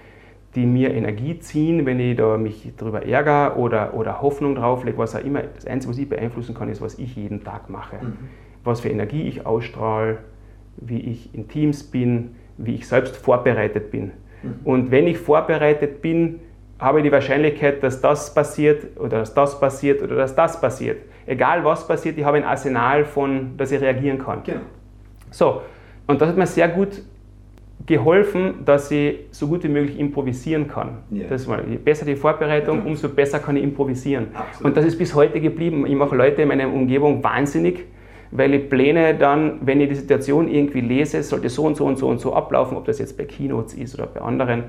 [0.55, 5.15] die mir Energie ziehen, wenn ich da mich darüber ärgere oder, oder Hoffnung drauflege, was
[5.15, 5.43] auch immer.
[5.43, 7.97] Das Einzige, was ich beeinflussen kann, ist, was ich jeden Tag mache.
[7.97, 8.17] Mhm.
[8.65, 10.19] Was für Energie ich ausstrahle,
[10.77, 14.13] wie ich in Teams bin, wie ich selbst vorbereitet bin.
[14.43, 14.55] Mhm.
[14.65, 16.41] Und wenn ich vorbereitet bin,
[16.79, 20.99] habe ich die Wahrscheinlichkeit, dass das passiert oder dass das passiert oder dass das passiert.
[21.27, 24.43] Egal was passiert, ich habe ein Arsenal von, dass ich reagieren kann.
[24.45, 24.61] Genau.
[25.31, 25.63] So,
[26.07, 27.03] und das hat mir sehr gut
[27.87, 30.99] geholfen, dass ich so gut wie möglich improvisieren kann.
[31.11, 31.29] Yeah.
[31.29, 34.29] Das war, je besser die Vorbereitung, umso besser kann ich improvisieren.
[34.35, 34.65] Absolut.
[34.65, 35.87] Und das ist bis heute geblieben.
[35.87, 37.87] Ich mache Leute in meiner Umgebung wahnsinnig,
[38.31, 41.99] weil ich Pläne dann, wenn ich die Situation irgendwie lese, sollte so und so und
[41.99, 44.65] so und so ablaufen, ob das jetzt bei Keynotes ist oder bei anderen,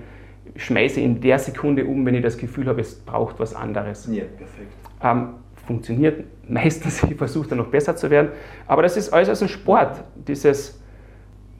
[0.55, 4.07] schmeiße in der Sekunde um, wenn ich das Gefühl habe, es braucht was anderes.
[4.11, 4.71] Ja, perfekt.
[5.03, 5.29] Ähm,
[5.69, 8.29] funktioniert meistens, ich versuche dann noch besser zu werden.
[8.65, 10.82] Aber das ist alles als ein Sport, dieses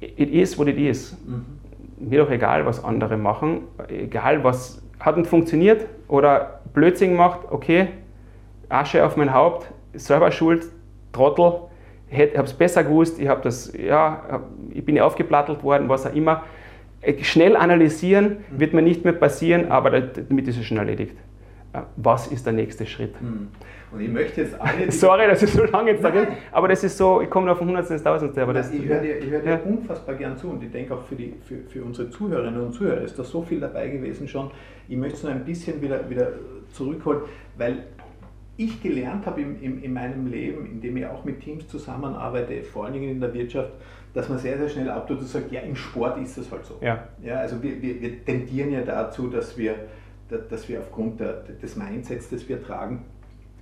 [0.02, 1.16] It is what it is.
[1.26, 2.10] Mhm.
[2.10, 7.90] Mir doch egal, was andere machen, egal was hat nicht funktioniert oder Blödsinn gemacht, okay,
[8.70, 10.66] Asche auf mein Haupt, selber schuld,
[11.12, 11.54] Trottel,
[12.10, 14.42] ich habe es besser gewusst, ich habe das, ja,
[14.72, 16.44] ich bin aufgeplattelt worden, was auch immer.
[17.22, 18.60] Schnell analysieren mhm.
[18.60, 21.16] wird mir nicht mehr passieren, aber damit ist es schon erledigt.
[21.74, 23.22] Äh, was ist der nächste Schritt?
[23.22, 23.50] Mhm.
[23.92, 24.92] Und ich möchte jetzt alle.
[24.92, 27.60] Sorry, dass ich so lange jetzt sage, aber das ist so, ich komme nur auf
[27.60, 28.42] Hundertstel ins Tausendste.
[28.44, 29.60] Aber das, ich höre dir, hör dir ja.
[29.60, 33.02] unfassbar gern zu und ich denke auch für, die, für, für unsere Zuhörerinnen und Zuhörer
[33.02, 34.52] ist da so viel dabei gewesen schon.
[34.88, 36.34] Ich möchte es nur ein bisschen wieder, wieder
[36.72, 37.22] zurückholen,
[37.58, 37.84] weil
[38.58, 42.86] ich gelernt habe im, im, in meinem Leben, indem ich auch mit Teams zusammenarbeite, vor
[42.86, 43.72] allen Dingen in der Wirtschaft,
[44.14, 46.78] dass man sehr, sehr schnell abtut und sagt, ja, im Sport ist das halt so.
[46.82, 47.08] Ja.
[47.24, 49.76] Ja, also wir, wir, wir tendieren ja dazu, dass wir,
[50.30, 53.06] dass wir aufgrund der, des Mindsets, das wir tragen,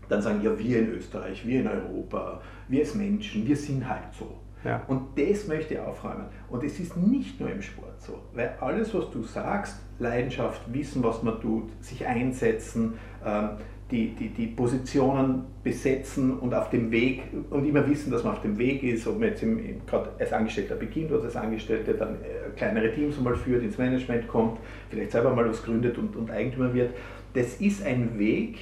[0.09, 4.13] dann sagen, ja, wir in Österreich, wir in Europa, wir als Menschen, wir sind halt
[4.17, 4.37] so.
[4.63, 4.83] Ja.
[4.87, 6.25] Und das möchte ich aufräumen.
[6.49, 11.03] Und es ist nicht nur im Sport so, weil alles, was du sagst, Leidenschaft, wissen,
[11.03, 13.49] was man tut, sich einsetzen, ähm,
[13.91, 18.41] die, die, die Positionen besetzen und auf dem Weg und immer wissen, dass man auf
[18.41, 19.43] dem Weg ist, ob man jetzt
[19.87, 24.27] gerade als Angestellter beginnt oder als Angestellter dann äh, kleinere Teams mal führt, ins Management
[24.27, 26.91] kommt, vielleicht selber mal was gründet und, und Eigentümer wird.
[27.33, 28.57] Das ist ein Weg,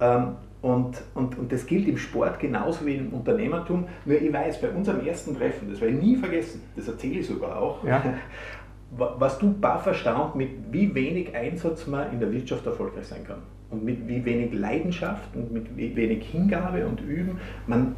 [0.00, 3.86] ähm, und, und, und das gilt im Sport genauso wie im Unternehmertum.
[4.04, 7.26] Nur ich weiß, bei unserem ersten Treffen, das werde ich nie vergessen, das erzähle ich
[7.26, 8.02] sogar auch, ja.
[8.90, 13.42] was du baff erstaunt, mit wie wenig Einsatz man in der Wirtschaft erfolgreich sein kann.
[13.70, 17.96] Und mit wie wenig Leidenschaft und mit wie wenig Hingabe und Üben man,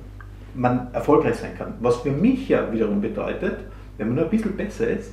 [0.55, 1.75] man erfolgreich sein kann.
[1.81, 3.59] Was für mich ja wiederum bedeutet,
[3.99, 5.13] Wenn man nur ein bisschen besser ist,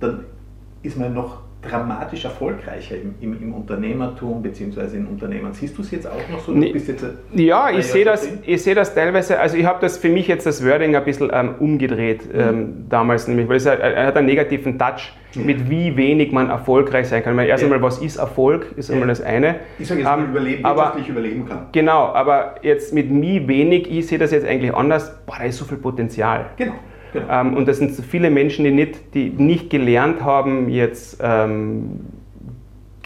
[0.00, 0.24] dann
[0.82, 4.96] ist man noch dramatisch erfolgreicher im, im, im Unternehmertum bzw.
[4.96, 5.52] in Unternehmen.
[5.52, 6.52] Siehst du es jetzt auch noch so?
[6.52, 6.74] Nee,
[7.34, 10.46] ja, ich sehe das, ich sehe das teilweise, also ich habe das für mich jetzt
[10.46, 12.40] das Wording ein bisschen ähm, umgedreht mhm.
[12.40, 15.42] ähm, damals nämlich, weil es hat, er hat einen negativen Touch ja.
[15.42, 17.34] mit wie wenig man erfolgreich sein kann.
[17.34, 17.66] Meine, erst ja.
[17.66, 19.56] einmal, was ist Erfolg, ist einmal das eine.
[19.78, 21.66] Ich sage jetzt ähm, überleben, aber, überleben kann.
[21.72, 25.58] Genau, aber jetzt mit wie wenig, ich sehe das jetzt eigentlich anders, boah, da ist
[25.58, 26.46] so viel Potenzial.
[26.56, 26.74] Genau.
[27.30, 32.00] Ähm, und das sind so viele Menschen, die nicht, die nicht gelernt haben, jetzt ähm,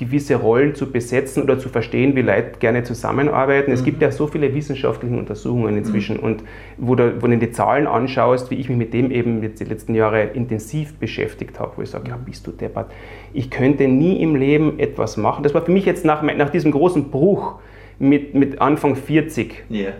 [0.01, 3.71] gewisse Rollen zu besetzen oder zu verstehen, wie Leute gerne zusammenarbeiten.
[3.71, 3.75] Mhm.
[3.75, 6.23] Es gibt ja so viele wissenschaftliche Untersuchungen inzwischen mhm.
[6.23, 6.45] und
[6.79, 9.65] wo du, wo du die Zahlen anschaust, wie ich mich mit dem eben jetzt die
[9.65, 12.91] letzten Jahre intensiv beschäftigt habe, wo ich sage, ja, bist du deppert.
[13.35, 15.43] Ich könnte nie im Leben etwas machen.
[15.43, 17.57] Das war für mich jetzt nach, nach diesem großen Bruch
[17.99, 19.93] mit, mit Anfang 40 yeah.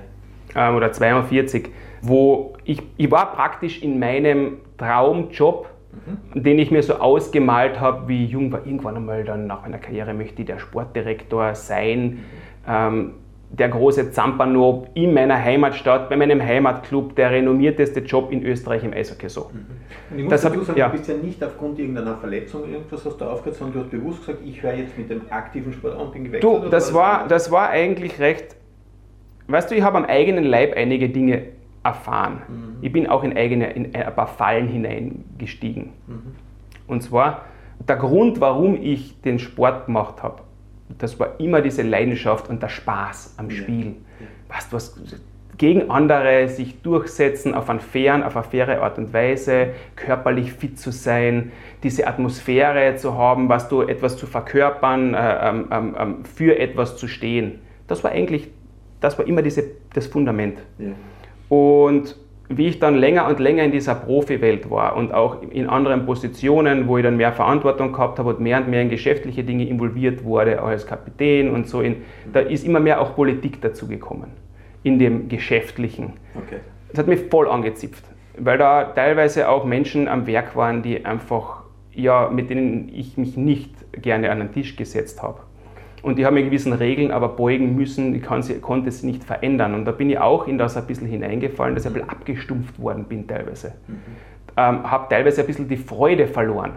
[0.57, 1.69] ähm, oder 42,
[2.03, 5.69] wo ich, ich war praktisch in meinem Traumjob,
[6.35, 6.43] mhm.
[6.43, 8.65] den ich mir so ausgemalt habe, wie ich jung war.
[8.65, 12.03] Irgendwann einmal dann nach meiner Karriere möchte ich der Sportdirektor sein.
[12.03, 12.19] Mhm.
[12.69, 13.15] Ähm,
[13.53, 18.93] der große Zampano in meiner Heimatstadt, bei meinem Heimatclub, der renommierteste Job in Österreich im
[18.93, 19.29] Eishockey.
[19.29, 19.51] So.
[19.53, 20.17] Mhm.
[20.17, 20.89] Ich muss das dazu sagen, ja.
[20.89, 24.21] du bist ja nicht aufgrund irgendeiner Verletzung irgendwas hast du aufgehört, sondern du hast bewusst
[24.21, 26.65] gesagt, ich höre jetzt mit dem aktiven Sport und bin gewechselt.
[26.65, 28.55] Du, das war, das war eigentlich recht,
[29.49, 31.47] weißt du, ich habe am eigenen Leib einige Dinge
[31.83, 32.43] erfahren.
[32.49, 32.77] Mhm.
[32.83, 35.91] Ich bin auch in eigene, in ein paar Fallen hineingestiegen.
[36.07, 36.35] Mhm.
[36.87, 37.43] Und zwar
[37.89, 40.43] der Grund, warum ich den Sport gemacht habe,
[40.99, 43.97] das war immer diese Leidenschaft und der Spaß am Spiel.
[44.19, 44.57] Ja.
[44.57, 45.01] Weißt, was
[45.57, 50.79] gegen andere sich durchsetzen auf eine fairen, auf eine faire Art und Weise, körperlich fit
[50.79, 56.25] zu sein, diese Atmosphäre zu haben, was du etwas zu verkörpern, äh, ähm, ähm, ähm,
[56.25, 57.61] für etwas zu stehen.
[57.89, 58.49] Das war eigentlich,
[59.01, 60.59] das war immer diese, das Fundament.
[60.79, 60.93] Ja.
[61.51, 62.17] Und
[62.49, 66.89] wie ich dann länger und länger in dieser Profi-Welt war und auch in anderen Positionen,
[66.89, 70.25] wo ich dann mehr Verantwortung gehabt habe und mehr und mehr in geschäftliche Dinge involviert
[70.25, 71.97] wurde, auch als Kapitän und so, in,
[72.33, 74.31] da ist immer mehr auch Politik dazugekommen,
[74.85, 76.15] in dem Geschäftlichen.
[76.35, 76.61] Okay.
[76.89, 78.05] Das hat mich voll angezipft,
[78.39, 83.37] weil da teilweise auch Menschen am Werk waren, die einfach, ja, mit denen ich mich
[83.37, 85.41] nicht gerne an den Tisch gesetzt habe.
[86.03, 89.75] Und die haben in gewissen Regeln aber beugen müssen, ich sie, konnte es nicht verändern.
[89.75, 92.81] Und da bin ich auch in das ein bisschen hineingefallen, dass ich ein bisschen abgestumpft
[92.81, 93.75] worden bin teilweise.
[93.87, 93.95] Mhm.
[94.57, 96.73] Ähm, habe teilweise ein bisschen die Freude verloren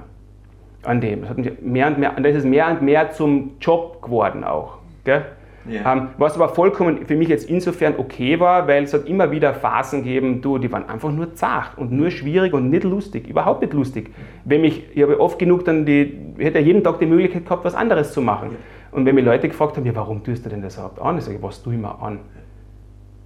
[0.84, 1.22] an dem.
[1.22, 4.78] Das, hat mehr und mehr, das ist mehr und mehr zum Job geworden auch.
[5.06, 5.24] Gell?
[5.66, 5.94] Yeah.
[5.94, 9.54] Ähm, was aber vollkommen für mich jetzt insofern okay war, weil es hat immer wieder
[9.54, 13.62] Phasen gegeben, du, die waren einfach nur zart und nur schwierig und nicht lustig, überhaupt
[13.62, 14.12] nicht lustig.
[14.44, 17.64] Wenn mich, ich habe oft genug dann die, ich hätte jeden Tag die Möglichkeit gehabt,
[17.64, 18.50] was anderes zu machen.
[18.50, 18.60] Yeah.
[18.94, 21.18] Und wenn mich Leute gefragt haben, ja, warum tust du denn das überhaupt an?
[21.18, 22.20] Ich sage, was tue ich mir an?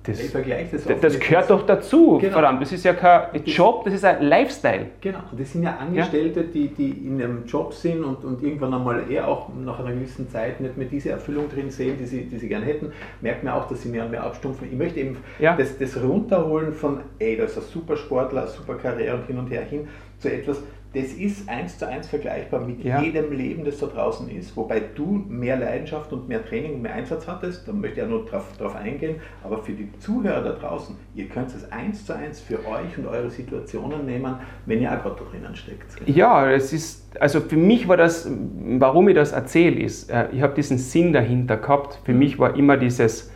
[0.08, 2.32] Das, ich das, das, das gehört doch dazu, genau.
[2.32, 2.62] verdammt.
[2.62, 4.86] Das ist ja kein Job, das ist ein Lifestyle.
[5.02, 6.46] Genau, und das sind ja Angestellte, ja.
[6.54, 10.30] Die, die in einem Job sind und, und irgendwann einmal eher auch nach einer gewissen
[10.30, 12.94] Zeit nicht mehr diese Erfüllung drin sehen, die sie, die sie gerne hätten.
[13.20, 14.70] Merkt man auch, dass sie mehr und mehr abstumpfen.
[14.72, 15.58] Ich möchte eben ja.
[15.58, 19.38] das, das runterholen von, ey, das ist ein super Sportler, eine super Karriere und hin
[19.38, 23.02] und her hin, zu etwas, das ist eins zu eins vergleichbar mit ja.
[23.02, 26.94] jedem Leben, das da draußen ist, wobei du mehr Leidenschaft und mehr Training und mehr
[26.94, 30.96] Einsatz hattest, da möchte ich ja nur drauf, eingehen, aber für die Zuhörer da draußen,
[31.16, 35.02] ihr könnt es eins zu eins für euch und eure Situationen nehmen, wenn ihr auch
[35.02, 36.08] gerade da drinnen steckt.
[36.08, 38.30] Ja, es ist, also für mich war das,
[38.78, 42.56] warum ich das erzähle, ist, äh, ich habe diesen Sinn dahinter gehabt, für mich war
[42.56, 43.32] immer dieses,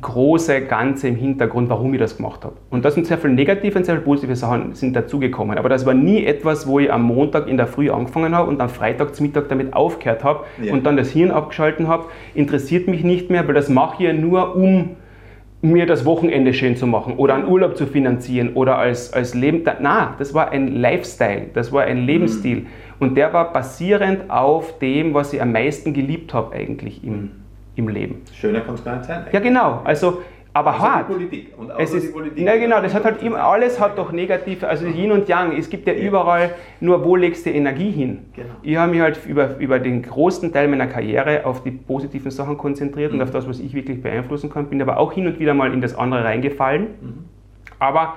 [0.00, 2.54] große Ganze im Hintergrund, warum ich das gemacht habe.
[2.70, 5.58] Und da sind sehr viele negative und sehr viele positive Sachen sind dazugekommen.
[5.58, 8.60] Aber das war nie etwas, wo ich am Montag in der Früh angefangen habe und
[8.60, 10.72] am Freitag zum Mittag damit aufgehört habe ja.
[10.72, 12.06] und dann das Hirn abgeschalten habe.
[12.34, 14.90] Interessiert mich nicht mehr, weil das mache ich ja nur, um
[15.62, 19.62] mir das Wochenende schön zu machen oder einen Urlaub zu finanzieren oder als, als Leben.
[19.80, 22.60] Na, das war ein Lifestyle, das war ein Lebensstil.
[22.60, 22.66] Mhm.
[22.98, 27.30] Und der war basierend auf dem, was ich am meisten geliebt habe eigentlich im,
[27.76, 28.22] im Leben.
[28.32, 29.18] Schöner kann es gar nicht sein.
[29.18, 29.34] Eigentlich.
[29.34, 29.80] Ja, genau.
[29.84, 31.08] Also, aber also hart.
[31.08, 31.52] Die Politik.
[31.56, 32.44] Und es ist, die Politik.
[32.44, 35.56] Na genau, das hat halt immer, alles hat doch negative, also Yin und Yang.
[35.56, 36.00] Es gibt ja, ja.
[36.08, 38.26] überall nur, wo legst du Energie hin.
[38.34, 38.48] Genau.
[38.62, 42.58] Ich habe mich halt über, über den großen Teil meiner Karriere auf die positiven Sachen
[42.58, 43.20] konzentriert mhm.
[43.20, 44.66] und auf das, was ich wirklich beeinflussen kann.
[44.66, 46.82] Bin aber auch hin und wieder mal in das andere reingefallen.
[47.00, 47.24] Mhm.
[47.78, 48.14] Aber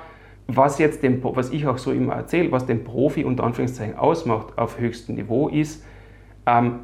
[0.47, 4.57] was jetzt dem, was ich auch so immer erzähle, was den Profi unter Anführungszeichen ausmacht
[4.57, 5.85] auf höchstem Niveau ist,
[6.45, 6.79] ähm,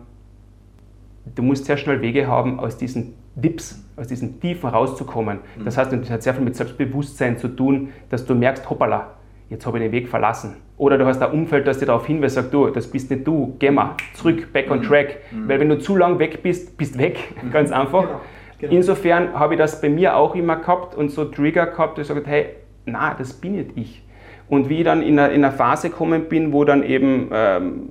[1.36, 5.40] du musst sehr schnell Wege haben, aus diesen Dips, aus diesen Tiefen rauszukommen.
[5.58, 5.66] Mhm.
[5.66, 9.16] Das heißt, das hat sehr viel mit Selbstbewusstsein zu tun, dass du merkst, hoppala,
[9.50, 10.58] jetzt habe ich den Weg verlassen.
[10.78, 13.56] Oder du hast ein Umfeld, das dir darauf hinweist, sagt, du, das bist nicht du,
[13.60, 14.84] geh mal zurück, back on mhm.
[14.84, 15.18] track.
[15.32, 15.50] Mhm.
[15.50, 17.52] Weil wenn du zu lang weg bist, bist weg, mhm.
[17.52, 18.04] ganz einfach.
[18.04, 18.22] Genau.
[18.60, 18.74] Genau.
[18.74, 22.16] Insofern habe ich das bei mir auch immer gehabt und so Trigger gehabt, dass ich
[22.16, 24.04] gesagt hey, na, das bin nicht ich.
[24.50, 27.90] Und wie ich dann in eine, in eine Phase gekommen bin, wo dann eben, ähm,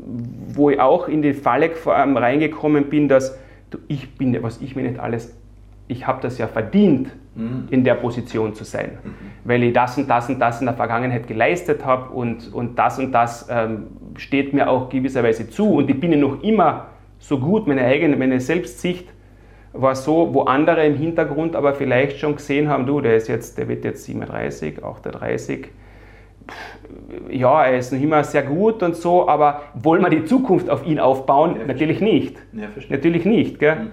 [0.48, 3.38] wo ich auch in die Falle ähm, reingekommen bin, dass
[3.70, 5.36] du, ich bin, was ich mir nicht alles,
[5.86, 7.68] ich habe das ja verdient, mhm.
[7.70, 9.14] in der Position zu sein, mhm.
[9.44, 12.98] weil ich das und das und das in der Vergangenheit geleistet habe und, und das
[12.98, 13.84] und das ähm,
[14.16, 16.88] steht mir auch gewisserweise zu und ich bin ja noch immer
[17.20, 19.08] so gut, meine eigene, meine Selbstsicht
[19.72, 23.58] war so, wo andere im Hintergrund aber vielleicht schon gesehen haben, du, der ist jetzt,
[23.58, 25.68] der wird jetzt 37, 38,
[27.30, 30.86] ja, er ist noch immer sehr gut und so, aber wollen wir die Zukunft auf
[30.86, 31.56] ihn aufbauen?
[31.58, 32.36] Ja, Natürlich nicht.
[32.52, 33.58] Ja, Natürlich nicht.
[33.58, 33.76] Gell?
[33.76, 33.90] Mhm.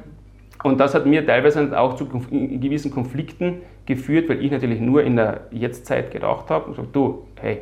[0.64, 5.16] Und das hat mir teilweise auch zu gewissen Konflikten geführt, weil ich natürlich nur in
[5.16, 7.60] der Jetztzeit gedacht habe und gesagt, du, hey,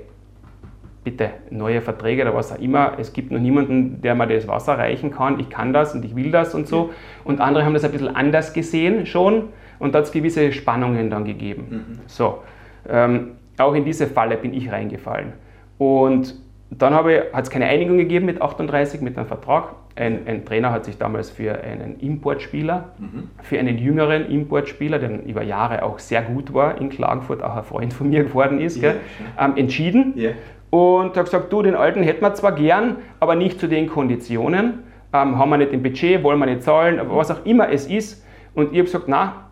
[1.04, 2.94] bitte neue Verträge oder was auch immer.
[2.98, 5.40] Es gibt noch niemanden, der mir das Wasser reichen kann.
[5.40, 6.92] Ich kann das und ich will das und so.
[7.26, 11.10] Und andere haben das ein bisschen anders gesehen schon und da hat es gewisse Spannungen
[11.10, 11.66] dann gegeben.
[11.70, 12.00] Mhm.
[12.08, 12.40] So,
[12.88, 15.34] ähm, auch in diese Falle bin ich reingefallen.
[15.78, 16.36] Und
[16.70, 17.06] dann hat
[17.44, 19.76] es keine Einigung gegeben mit 38, mit einem Vertrag.
[19.96, 23.30] Ein, ein Trainer hat sich damals für einen Importspieler, mhm.
[23.44, 27.64] für einen jüngeren Importspieler, der über Jahre auch sehr gut war in Klagenfurt, auch ein
[27.64, 28.96] Freund von mir geworden ist, yeah,
[29.40, 30.14] ähm, entschieden.
[30.18, 30.34] Yeah
[30.74, 34.80] und hat gesagt, du, den alten hätten wir zwar gern, aber nicht zu den Konditionen,
[35.14, 37.86] ähm, haben wir nicht im Budget, wollen wir nicht zahlen, aber was auch immer es
[37.86, 38.26] ist.
[38.56, 39.52] Und ich habe gesagt, na,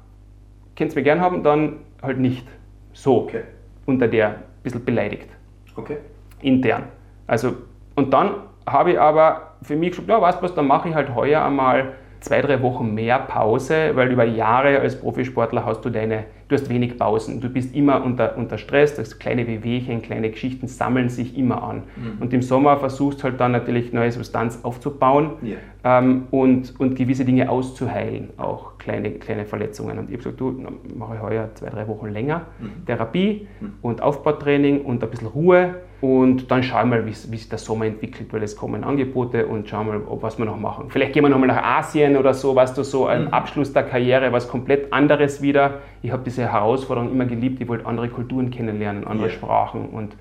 [0.76, 2.48] könnt ihr mir gern haben, dann halt nicht.
[2.94, 3.44] So, okay.
[3.86, 5.30] Unter der, ein bisschen beleidigt.
[5.76, 5.98] Okay.
[6.42, 6.84] Intern.
[7.28, 7.54] Also,
[7.96, 8.32] und dann
[8.66, 11.44] habe ich aber für mich gesagt, ja, weißt du was, dann mache ich halt heuer
[11.44, 16.58] einmal zwei, drei Wochen mehr Pause, weil über Jahre als Profisportler hast du deine, du
[16.58, 17.40] hast wenig Pausen.
[17.40, 21.84] Du bist immer unter, unter Stress, das kleine Wehwehchen, kleine Geschichten sammeln sich immer an.
[21.96, 22.22] Mhm.
[22.22, 26.00] Und im Sommer versuchst du halt dann natürlich neue Substanz aufzubauen yeah.
[26.00, 29.98] ähm, und, und gewisse Dinge auszuheilen, auch kleine, kleine Verletzungen.
[29.98, 32.86] Und ich habe gesagt, du, mache ich heuer zwei, drei Wochen länger mhm.
[32.86, 33.74] Therapie mhm.
[33.82, 37.86] und Aufbautraining und ein bisschen Ruhe und dann schauen wir mal, wie, sich der Sommer
[37.86, 40.86] entwickelt, weil es kommen Angebote und schauen mal, ob, was wir noch machen.
[40.90, 43.28] Vielleicht gehen wir nochmal nach Asien oder so, weißt du, so ein mhm.
[43.28, 45.82] Abschluss der Karriere, was komplett anderes wieder.
[46.02, 49.36] Ich habe diese Herausforderung immer geliebt, ich wollte andere Kulturen kennenlernen, andere yeah.
[49.36, 50.16] Sprachen und,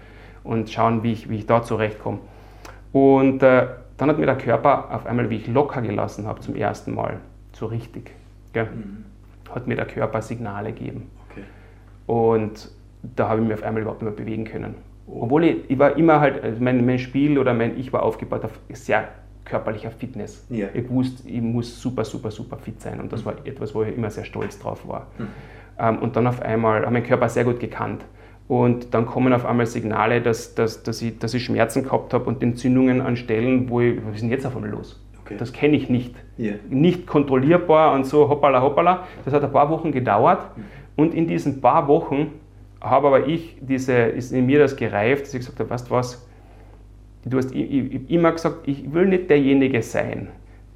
[0.45, 2.19] und schauen, wie ich, wie ich da zurechtkomme.
[2.93, 3.67] Und äh,
[3.97, 7.21] dann hat mir der Körper auf einmal, wie ich locker gelassen habe zum ersten Mal,
[7.53, 8.11] so richtig,
[8.55, 9.07] mhm.
[9.55, 11.11] hat mir der Körper Signale gegeben.
[11.31, 11.45] Okay.
[12.07, 12.71] Und
[13.03, 14.90] da habe ich mich auf einmal überhaupt nicht mehr bewegen können.
[15.19, 18.45] Obwohl ich, ich war immer halt, also mein, mein Spiel oder mein Ich war aufgebaut
[18.45, 19.09] auf sehr
[19.45, 20.47] körperlicher Fitness.
[20.49, 20.69] Ja.
[20.73, 23.27] Ich wusste, ich muss super, super, super fit sein und das mhm.
[23.27, 25.09] war etwas, wo ich immer sehr stolz drauf war.
[25.19, 25.27] Mhm.
[25.79, 28.05] Ähm, und dann auf einmal habe mein Körper sehr gut gekannt.
[28.47, 32.25] Und dann kommen auf einmal Signale, dass, dass, dass, ich, dass ich Schmerzen gehabt habe
[32.25, 35.01] und Entzündungen an Stellen, wo ich, was ist denn jetzt auf einmal los?
[35.21, 35.37] Okay.
[35.39, 36.17] Das kenne ich nicht.
[36.37, 36.57] Yeah.
[36.69, 39.07] Nicht kontrollierbar und so, hoppala, hoppala.
[39.25, 40.57] Das hat ein paar Wochen gedauert.
[40.57, 40.63] Mhm.
[40.97, 42.40] Und in diesen paar Wochen
[42.81, 45.91] habe aber ich diese, ist in mir das gereift, dass ich gesagt habe, weißt du
[45.91, 46.27] was,
[47.25, 50.29] du hast immer gesagt, ich will nicht derjenige sein,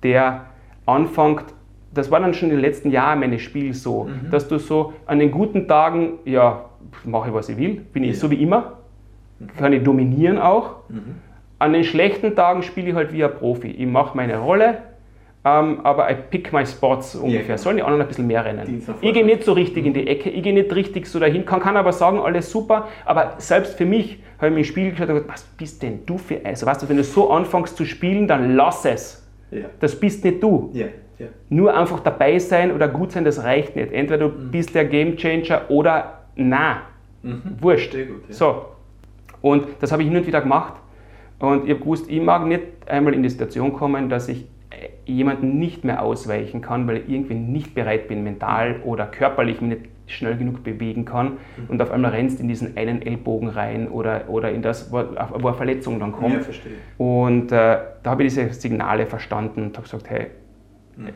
[0.02, 0.46] der
[0.86, 1.44] anfängt,
[1.92, 4.30] das war dann schon in den letzten Jahren meines Spiels so, mhm.
[4.30, 6.66] dass du so an den guten Tagen, ja,
[7.04, 8.10] mache ich was ich will, bin ja.
[8.10, 8.78] ich so wie immer,
[9.56, 10.88] kann ich dominieren auch.
[10.88, 11.16] Mhm.
[11.58, 13.68] An den schlechten Tagen spiele ich halt wie ein Profi.
[13.68, 14.78] Ich mache meine Rolle,
[15.44, 17.50] um, ähm, aber I pick my spots ungefähr.
[17.50, 18.82] Ja, Sollen die anderen ein bisschen mehr rennen?
[19.02, 21.60] Ich gehe nicht so richtig in die Ecke, ich gehe nicht richtig so dahin, kann,
[21.60, 25.08] kann aber sagen, alles super, aber selbst für mich habe ich mir im Spiel geschaut
[25.08, 27.84] und gesagt, was bist denn du für Also weißt du, wenn du so anfängst zu
[27.84, 29.26] spielen, dann lass es.
[29.50, 29.66] Ja.
[29.80, 30.70] Das bist nicht du.
[30.72, 30.86] Ja.
[31.48, 33.92] Nur einfach dabei sein oder gut sein, das reicht nicht.
[33.92, 34.50] Entweder du mhm.
[34.50, 36.82] bist der Gamechanger oder na.
[37.22, 37.42] Mhm.
[37.60, 37.92] Wurscht.
[37.92, 38.66] Gut, so.
[39.40, 40.74] Und das habe ich hin und wieder gemacht.
[41.38, 44.46] Und ich habe gewusst, ich mag nicht einmal in die Situation kommen, dass ich
[45.06, 49.78] jemanden nicht mehr ausweichen kann, weil ich irgendwie nicht bereit bin, mental oder körperlich mich
[49.78, 51.68] nicht schnell genug bewegen kann mhm.
[51.68, 55.48] und auf einmal rennst in diesen einen Ellbogen rein oder, oder in das, wo, wo
[55.48, 56.34] eine Verletzung dann kommt.
[56.34, 56.72] Ja, verstehe.
[56.98, 60.26] Und äh, da habe ich diese Signale verstanden und habe gesagt, hey,
[60.96, 61.08] Mhm.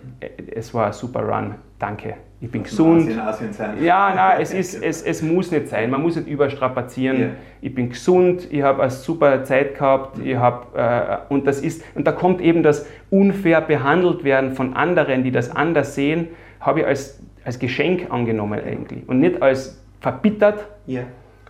[0.54, 2.14] Es war ein super Run, danke.
[2.40, 3.02] Ich bin gesund.
[3.02, 3.82] Asien, Asien sein.
[3.82, 5.90] Ja, nein, es, ist, es, es muss nicht sein.
[5.90, 7.18] Man muss nicht überstrapazieren.
[7.18, 7.30] Yeah.
[7.60, 10.18] Ich bin gesund, ich habe eine super Zeit gehabt.
[10.20, 14.74] Ich hab, äh, und, das ist, und da kommt eben das unfair behandelt werden von
[14.74, 16.28] anderen, die das anders sehen,
[16.60, 19.08] habe ich als, als Geschenk angenommen eigentlich.
[19.08, 21.04] Und nicht als verbittert, yeah.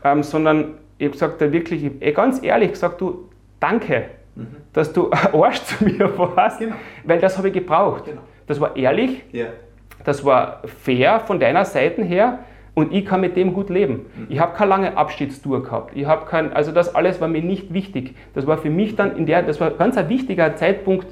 [0.05, 3.29] ähm, sondern ich habe gesagt, wirklich, ich, ganz ehrlich gesagt, du,
[3.61, 4.05] danke
[4.39, 4.57] mhm.
[4.73, 6.75] dass du Arsch zu mir warst, genau.
[7.05, 8.07] weil das habe ich gebraucht.
[8.07, 8.21] Genau.
[8.47, 9.47] Das war ehrlich, ja.
[10.05, 12.41] das war fair von deiner Seite her
[12.75, 14.07] und ich kann mit dem gut leben.
[14.17, 14.27] Mhm.
[14.29, 15.97] Ich habe keine lange Abschiedstour gehabt.
[15.97, 18.15] Ich habe kein, also das alles war mir nicht wichtig.
[18.35, 21.07] Das war für mich dann in der, das war ganz ein wichtiger Zeitpunkt.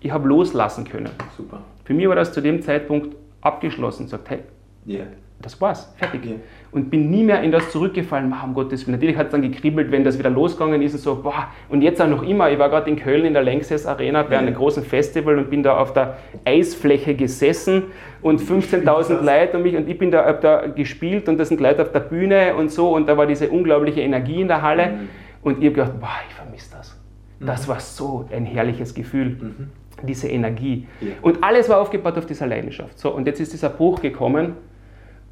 [0.00, 1.10] Ich habe loslassen können.
[1.36, 1.60] Super.
[1.84, 4.08] Für mich war das zu dem Zeitpunkt abgeschlossen.
[4.08, 4.38] Sagt, hey,
[4.86, 5.06] yeah.
[5.42, 6.24] Das war's, fertig.
[6.24, 6.32] Ja.
[6.70, 8.96] Und bin nie mehr in das zurückgefallen, um Gottes Willen.
[8.96, 12.00] Natürlich hat es dann gekribbelt, wenn das wieder losgegangen ist und so, boah, und jetzt
[12.00, 12.50] auch noch immer.
[12.50, 14.40] Ich war gerade in Köln in der Lanxess Arena bei ja.
[14.40, 17.84] einem großen Festival und bin da auf der Eisfläche gesessen
[18.20, 21.60] und 15.000 Leute um mich und ich bin da, hab da gespielt und da sind
[21.60, 24.86] Leute auf der Bühne und so und da war diese unglaubliche Energie in der Halle
[24.88, 25.08] mhm.
[25.42, 27.00] und ich habe gedacht, boah, ich vermisse das.
[27.38, 27.46] Mhm.
[27.46, 29.38] Das war so ein herrliches Gefühl.
[29.40, 29.70] Mhm.
[30.02, 30.86] Diese Energie.
[31.00, 31.08] Ja.
[31.20, 32.98] Und alles war aufgebaut auf dieser Leidenschaft.
[32.98, 34.54] So, und jetzt ist dieser Bruch gekommen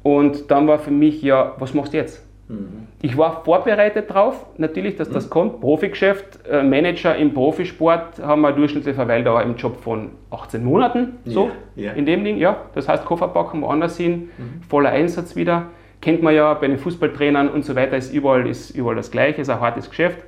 [0.03, 2.25] und dann war für mich, ja, was machst du jetzt?
[2.49, 2.87] Mhm.
[3.01, 5.29] Ich war vorbereitet drauf, natürlich, dass das mhm.
[5.29, 5.61] kommt.
[5.61, 11.51] Profigeschäft, äh, Manager im Profisport haben eine durchschnittliche Verweildauer im Job von 18 Monaten, so
[11.77, 11.93] yeah, yeah.
[11.93, 12.57] in dem Ding, ja.
[12.73, 14.61] Das heißt, Koffer packen, woanders hin, mhm.
[14.67, 15.67] voller Einsatz wieder.
[16.01, 19.41] Kennt man ja bei den Fußballtrainern und so weiter, ist überall, ist überall das Gleiche,
[19.41, 20.19] ist ein hartes Geschäft.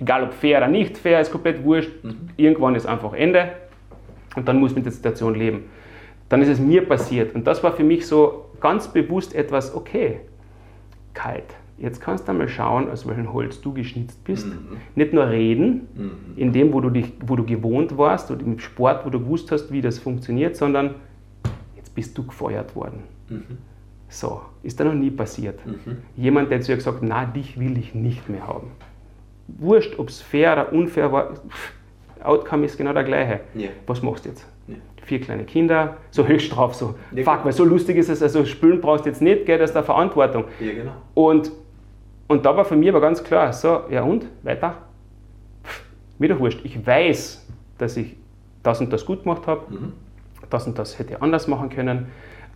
[0.00, 1.90] Egal ob fair oder nicht fair, ist komplett wurscht.
[2.02, 2.30] Mhm.
[2.36, 3.52] Irgendwann ist einfach Ende
[4.36, 5.64] und dann muss man mit der Situation leben.
[6.28, 10.20] Dann ist es mir passiert und das war für mich so ganz bewusst etwas, okay,
[11.14, 11.54] kalt.
[11.78, 14.46] Jetzt kannst du einmal schauen, aus welchem Holz du geschnitzt bist.
[14.46, 14.76] Mhm.
[14.94, 16.10] Nicht nur reden, mhm.
[16.36, 19.50] in dem, wo du, dich, wo du gewohnt warst oder im Sport, wo du gewusst
[19.50, 20.96] hast, wie das funktioniert, sondern
[21.76, 23.04] jetzt bist du gefeuert worden.
[23.30, 23.58] Mhm.
[24.10, 25.64] So, ist da noch nie passiert.
[25.64, 25.98] Mhm.
[26.16, 28.72] Jemand, der zu dir gesagt hat, na, dich will ich nicht mehr haben.
[29.46, 31.34] Wurscht, ob es fair oder unfair war,
[32.22, 33.40] Outcome ist genau der gleiche.
[33.56, 33.70] Yeah.
[33.86, 34.46] Was machst du jetzt?
[34.70, 34.80] Yeah
[35.10, 37.44] vier kleine Kinder, so höchst drauf, so, ja, fuck, genau.
[37.46, 39.82] weil so lustig ist es, also spülen brauchst du jetzt nicht, gell, das ist der
[39.82, 40.44] Verantwortung.
[40.60, 40.92] Ja, genau.
[41.14, 41.50] Und,
[42.28, 44.76] und da war für mich aber ganz klar, so, ja und, weiter?
[45.64, 45.82] Pff,
[46.20, 47.44] doch wurscht, ich weiß,
[47.78, 48.14] dass ich
[48.62, 49.92] das und das gut gemacht habe, mhm.
[50.48, 52.06] das und das hätte ich anders machen können,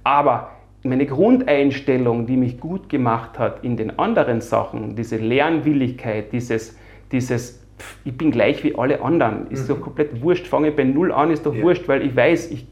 [0.05, 0.51] aber
[0.85, 6.79] meine Grundeinstellung, die mich gut gemacht hat in den anderen Sachen, diese Lernwilligkeit, dieses,
[7.11, 7.64] dieses
[8.05, 9.51] ich bin gleich wie alle anderen.
[9.51, 9.75] Ist mhm.
[9.75, 10.47] doch komplett wurscht.
[10.47, 11.63] Fange bei Null an, ist doch ja.
[11.63, 12.67] wurscht, weil ich weiß, ich,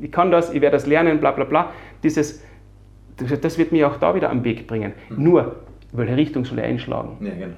[0.00, 1.72] ich kann das, ich werde das lernen, bla bla bla.
[2.02, 2.44] Dieses,
[3.16, 4.92] das wird mich auch da wieder am Weg bringen.
[5.08, 5.22] Mhm.
[5.22, 5.56] Nur,
[5.92, 7.16] welche Richtung soll ich einschlagen?
[7.20, 7.54] Ja, genau.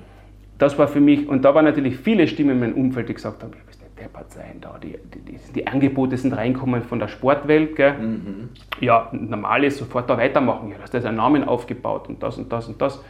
[0.59, 3.43] Das war für mich, und da waren natürlich viele Stimmen in meinem Umfeld, die gesagt
[3.43, 7.09] haben, ja, bist du deppert sein da, die, die, die, Angebote sind reinkommen von der
[7.09, 7.95] Sportwelt, gell?
[7.95, 8.49] Mhm.
[8.81, 12.39] ja, normal ist sofort da weitermachen, ja, du hast da einen Namen aufgebaut und das
[12.39, 13.03] und das und das.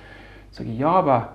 [0.50, 1.34] Sage ich, ja, aber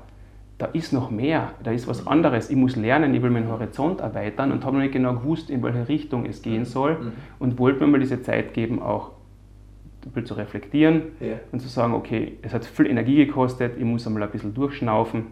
[0.62, 2.52] da ist noch mehr, da ist was anderes.
[2.52, 5.64] Ich muss lernen, ich will meinen Horizont erweitern und habe noch nicht genau gewusst, in
[5.64, 7.12] welche Richtung es gehen soll mhm.
[7.40, 9.10] und wollte mir mal diese Zeit geben, auch
[10.06, 11.38] ein bisschen zu reflektieren ja.
[11.52, 15.24] und zu sagen, okay, es hat viel Energie gekostet, ich muss einmal ein bisschen durchschnaufen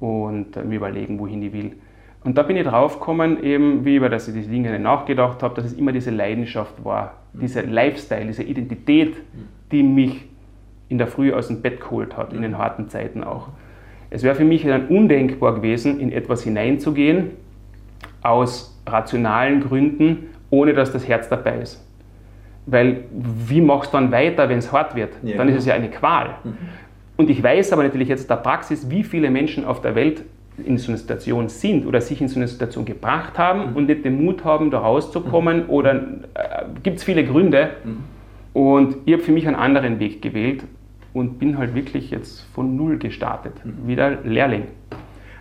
[0.00, 1.72] und äh, mir überlegen, wohin ich will.
[2.24, 5.74] Und da bin ich draufgekommen, eben, wie ich über diese Dinge nachgedacht habe, dass es
[5.74, 7.40] immer diese Leidenschaft war, mhm.
[7.40, 9.48] dieser Lifestyle, diese Identität, mhm.
[9.70, 10.28] die mich
[10.88, 13.48] in der Früh aus dem Bett geholt hat, in den harten Zeiten auch.
[14.12, 17.30] Es wäre für mich dann undenkbar gewesen, in etwas hineinzugehen,
[18.20, 21.82] aus rationalen Gründen, ohne dass das Herz dabei ist.
[22.66, 25.14] Weil wie machst du dann weiter, wenn es hart wird?
[25.22, 26.30] Ja, dann ist es ja eine Qual.
[26.44, 26.56] Mhm.
[27.16, 30.22] Und ich weiß aber natürlich jetzt der Praxis, wie viele Menschen auf der Welt
[30.62, 33.76] in so einer Situation sind oder sich in so eine Situation gebracht haben mhm.
[33.76, 35.70] und nicht den Mut haben, da rauszukommen mhm.
[35.70, 37.70] oder äh, gibt es viele Gründe.
[37.82, 37.96] Mhm.
[38.52, 40.64] Und ich habe für mich einen anderen Weg gewählt
[41.12, 43.86] und bin halt wirklich jetzt von Null gestartet, mhm.
[43.86, 44.68] wieder Lehrling.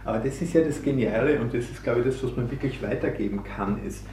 [0.04, 2.82] Aber das ist ja das Geniale und das ist, glaube ich, das, was man wirklich
[2.82, 4.06] weitergeben kann, ist,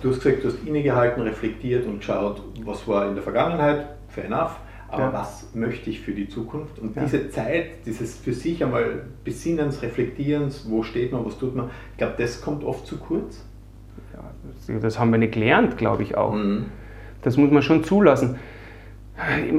[0.00, 4.26] du hast gesagt, du hast innegehalten, reflektiert und geschaut, was war in der Vergangenheit, fair
[4.26, 4.56] enough,
[4.88, 5.12] aber ja.
[5.12, 6.78] was möchte ich für die Zukunft?
[6.78, 7.02] Und ja.
[7.02, 11.98] diese Zeit, dieses für sich einmal Besinnens, Reflektierens, wo steht man, was tut man, ich
[11.98, 13.44] glaube, das kommt oft zu kurz.
[14.12, 16.34] Ja, das haben wir nicht gelernt, glaube ich auch.
[16.34, 16.66] Mhm.
[17.22, 18.36] Das muss man schon zulassen.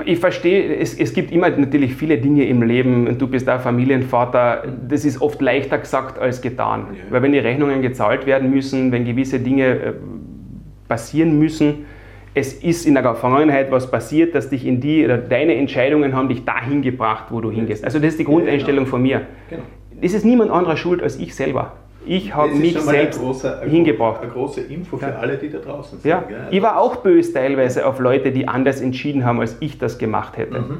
[0.05, 3.17] Ich verstehe, es, es gibt immer natürlich viele Dinge im Leben.
[3.17, 4.63] Du bist auch Familienvater.
[4.87, 6.87] Das ist oft leichter gesagt als getan.
[6.91, 6.97] Ja.
[7.09, 9.93] Weil wenn die Rechnungen gezahlt werden müssen, wenn gewisse Dinge äh,
[10.89, 11.85] passieren müssen,
[12.33, 16.27] es ist in der Vergangenheit was passiert, dass dich in die, oder deine Entscheidungen haben
[16.27, 17.85] dich dahin gebracht, wo du hingehst.
[17.85, 19.21] Also das ist die Grundeinstellung von mir.
[19.49, 19.63] Genau.
[20.01, 21.77] Es ist niemand anderer schuld als ich selber.
[22.05, 24.21] Ich habe mich selbst große, hingebracht.
[24.21, 25.15] Eine große Info für ja.
[25.15, 26.09] alle, die da draußen sind.
[26.09, 26.23] Ja.
[26.51, 30.37] Ich war auch böse teilweise auf Leute, die anders entschieden haben, als ich das gemacht
[30.37, 30.59] hätte.
[30.59, 30.77] Mhm.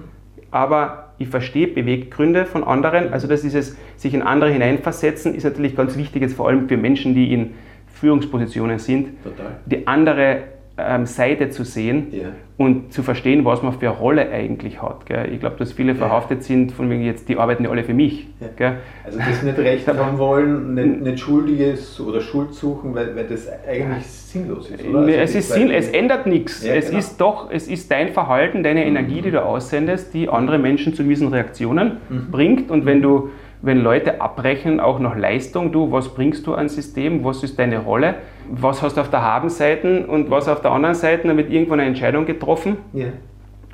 [0.52, 3.12] Aber ich verstehe Beweggründe von anderen.
[3.14, 6.78] Also dass dieses sich in andere hineinversetzen ist natürlich ganz wichtig, jetzt vor allem für
[6.78, 7.54] Menschen, die in
[7.88, 9.24] Führungspositionen sind.
[9.24, 9.58] Total.
[9.66, 12.28] Die andere ähm, Seite zu sehen ja.
[12.58, 15.06] und zu verstehen, was man für eine Rolle eigentlich hat.
[15.06, 15.30] Gell?
[15.32, 15.98] Ich glaube, dass viele ja.
[15.98, 18.28] verhaftet sind, von wegen jetzt, die arbeiten ja alle für mich.
[18.60, 18.76] Ja.
[19.06, 23.48] Also das nicht recht haben wollen, nicht, nicht Schuldiges oder Schuld suchen, weil, weil das
[23.66, 24.86] eigentlich sinnlos ist.
[24.86, 25.00] Oder?
[25.00, 26.64] Also es, ist Sinn, es ändert nichts.
[26.64, 27.00] es genau.
[27.00, 28.88] ist doch, es ist dein Verhalten, deine mhm.
[28.88, 32.32] Energie, die du aussendest, die andere Menschen zu gewissen Reaktionen mhm.
[32.32, 32.70] bringt.
[32.70, 33.30] Und wenn du
[33.66, 37.80] wenn Leute abbrechen, auch nach Leistung, du, was bringst du ans System, was ist deine
[37.80, 38.16] Rolle,
[38.50, 41.80] was hast du auf der Habenseite und was auf der anderen Seite, dann wird irgendwann
[41.80, 42.78] eine Entscheidung getroffen.
[42.94, 43.08] Ja.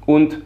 [0.06, 0.42] Und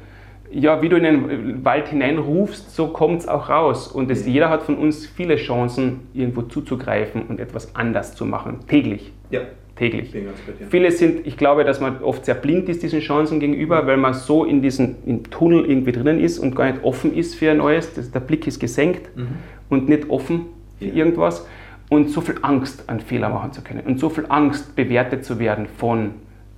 [0.51, 3.87] ja, wie du in den Wald hineinrufst, so kommt es auch raus.
[3.87, 4.33] Und das, ja.
[4.33, 9.11] jeder hat von uns viele Chancen, irgendwo zuzugreifen und etwas anders zu machen, täglich.
[9.29, 9.41] Ja.
[9.75, 10.15] Täglich.
[10.69, 14.13] Viele sind, ich glaube, dass man oft sehr blind ist diesen Chancen gegenüber, weil man
[14.13, 14.95] so in diesem
[15.29, 17.93] Tunnel irgendwie drinnen ist und gar nicht offen ist für ein Neues.
[17.93, 19.27] Das, der Blick ist gesenkt mhm.
[19.69, 20.45] und nicht offen
[20.79, 20.93] für ja.
[20.93, 21.45] irgendwas.
[21.89, 23.81] Und so viel Angst, einen Fehler machen zu können.
[23.81, 26.11] Und so viel Angst, bewertet zu werden von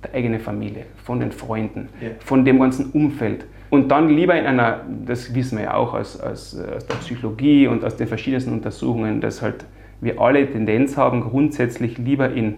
[0.04, 2.10] der eigenen Familie, von den Freunden, ja.
[2.20, 3.46] von dem ganzen Umfeld.
[3.68, 7.66] Und dann lieber in einer, das wissen wir ja auch aus, aus, aus der Psychologie
[7.66, 9.66] und aus den verschiedensten Untersuchungen, dass halt
[10.00, 12.54] wir alle Tendenz haben, grundsätzlich lieber in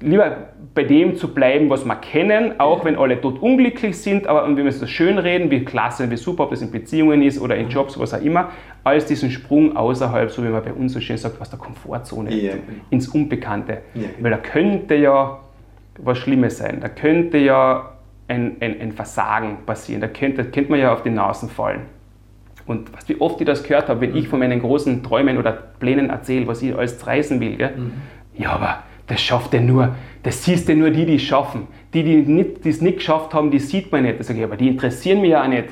[0.00, 4.46] lieber bei dem zu bleiben, was wir kennen, auch wenn alle dort unglücklich sind, aber
[4.46, 7.40] wenn wir es so schön reden, wie klasse, wie super, ob das in Beziehungen ist
[7.40, 8.50] oder in Jobs, was auch immer,
[8.84, 12.34] als diesen Sprung außerhalb, so wie man bei uns so schön sagt, aus der Komfortzone
[12.34, 12.52] ja.
[12.90, 13.78] ins Unbekannte.
[13.94, 14.12] Ja, genau.
[14.20, 15.40] Weil da könnte ja
[15.98, 17.96] was Schlimmes sein, da könnte ja
[18.28, 20.00] ein, ein, ein Versagen passieren.
[20.00, 21.82] Da könnte, könnte man ja auf die Nasen fallen.
[22.66, 24.16] Und was, wie oft ich das gehört habe, wenn mhm.
[24.16, 27.56] ich von meinen großen Träumen oder Plänen erzähle, was ich alles reisen will.
[27.56, 27.76] Gell?
[27.76, 27.92] Mhm.
[28.36, 31.68] Ja, aber das schafft er nur, das siehst du nur die, die es schaffen.
[31.94, 34.18] Die, die es nicht geschafft haben, die sieht man nicht.
[34.18, 35.68] Da sage ich, aber die interessieren mich ja auch nicht.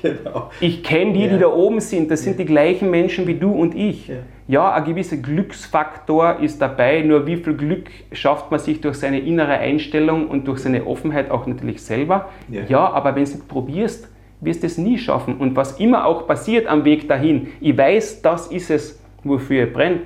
[0.00, 0.50] Genau.
[0.60, 1.28] Ich kenne die, ja.
[1.28, 2.10] die da oben sind.
[2.10, 4.08] Das sind die gleichen Menschen wie du und ich.
[4.08, 4.14] Ja.
[4.46, 7.02] ja, ein gewisser Glücksfaktor ist dabei.
[7.02, 11.30] Nur wie viel Glück schafft man sich durch seine innere Einstellung und durch seine Offenheit
[11.30, 12.28] auch natürlich selber?
[12.48, 14.08] Ja, ja aber wenn du es nicht probierst,
[14.40, 15.36] wirst du es nie schaffen.
[15.36, 19.72] Und was immer auch passiert am Weg dahin, ich weiß, das ist es, wofür ich
[19.72, 20.00] brenne.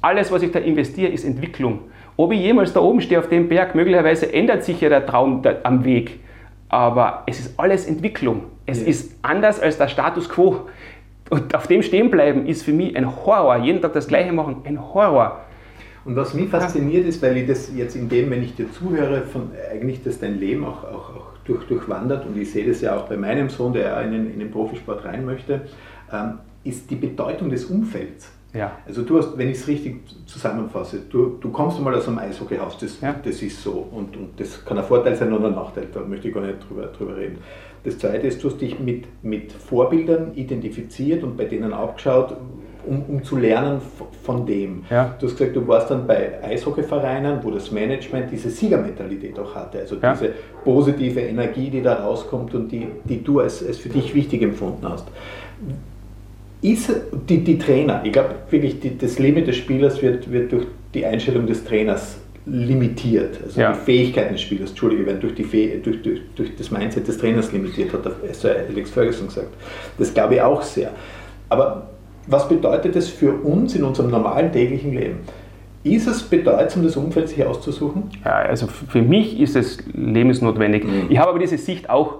[0.00, 1.80] Alles, was ich da investiere, ist Entwicklung.
[2.16, 5.42] Ob ich jemals da oben stehe auf dem Berg, möglicherweise ändert sich ja der Traum
[5.62, 6.20] am Weg.
[6.68, 8.44] Aber es ist alles Entwicklung.
[8.66, 8.88] Es ja.
[8.88, 10.68] ist anders als der Status quo.
[11.30, 13.56] Und auf dem stehen bleiben ist für mich ein Horror.
[13.58, 15.40] Jeden Tag das Gleiche machen, ein Horror.
[16.04, 19.22] Und was mich fasziniert ist, weil ich das jetzt in dem, wenn ich dir zuhöre,
[19.22, 22.96] von eigentlich, dass dein Leben auch, auch, auch durch, durchwandert und ich sehe das ja
[22.96, 25.62] auch bei meinem Sohn, der in den, in den Profisport rein möchte,
[26.12, 28.32] ähm, ist die Bedeutung des Umfelds.
[28.52, 28.72] Ja.
[28.86, 32.78] Also du hast, wenn ich es richtig zusammenfasse, du, du kommst einmal aus einem Eishockeyhaus,
[32.78, 33.14] das, ja.
[33.22, 36.28] das ist so und, und das kann ein Vorteil sein oder ein Nachteil, da möchte
[36.28, 37.38] ich gar nicht drüber, drüber reden.
[37.84, 42.36] Das zweite ist, du hast dich mit, mit Vorbildern identifiziert und bei denen abgeschaut,
[42.86, 43.80] um, um zu lernen
[44.22, 44.84] von dem.
[44.90, 45.14] Ja.
[45.18, 49.78] Du hast gesagt, du warst dann bei Eishockeyvereinen, wo das Management diese Siegermentalität auch hatte,
[49.78, 50.12] also ja.
[50.12, 50.32] diese
[50.64, 54.88] positive Energie, die da rauskommt und die, die du als, als für dich wichtig empfunden
[54.88, 55.06] hast
[56.62, 56.92] ist
[57.28, 61.06] die, die Trainer, ich glaube wirklich, die, das Leben des Spielers wird, wird durch die
[61.06, 63.38] Einstellung des Trainers limitiert.
[63.42, 63.72] Also ja.
[63.72, 65.44] die Fähigkeiten des Spielers, Entschuldige, werden durch, die
[65.82, 69.48] durch, durch, durch das Mindset des Trainers limitiert, hat Sir Alex Ferguson gesagt.
[69.98, 70.90] Das glaube ich auch sehr.
[71.48, 71.88] Aber
[72.26, 75.18] was bedeutet das für uns in unserem normalen täglichen Leben?
[75.82, 78.10] Ist es bedeutsam, das Umfeld sich auszusuchen?
[78.24, 80.84] Ja, also für mich ist es lebensnotwendig.
[80.84, 81.06] Mhm.
[81.08, 82.16] Ich habe aber diese Sicht auch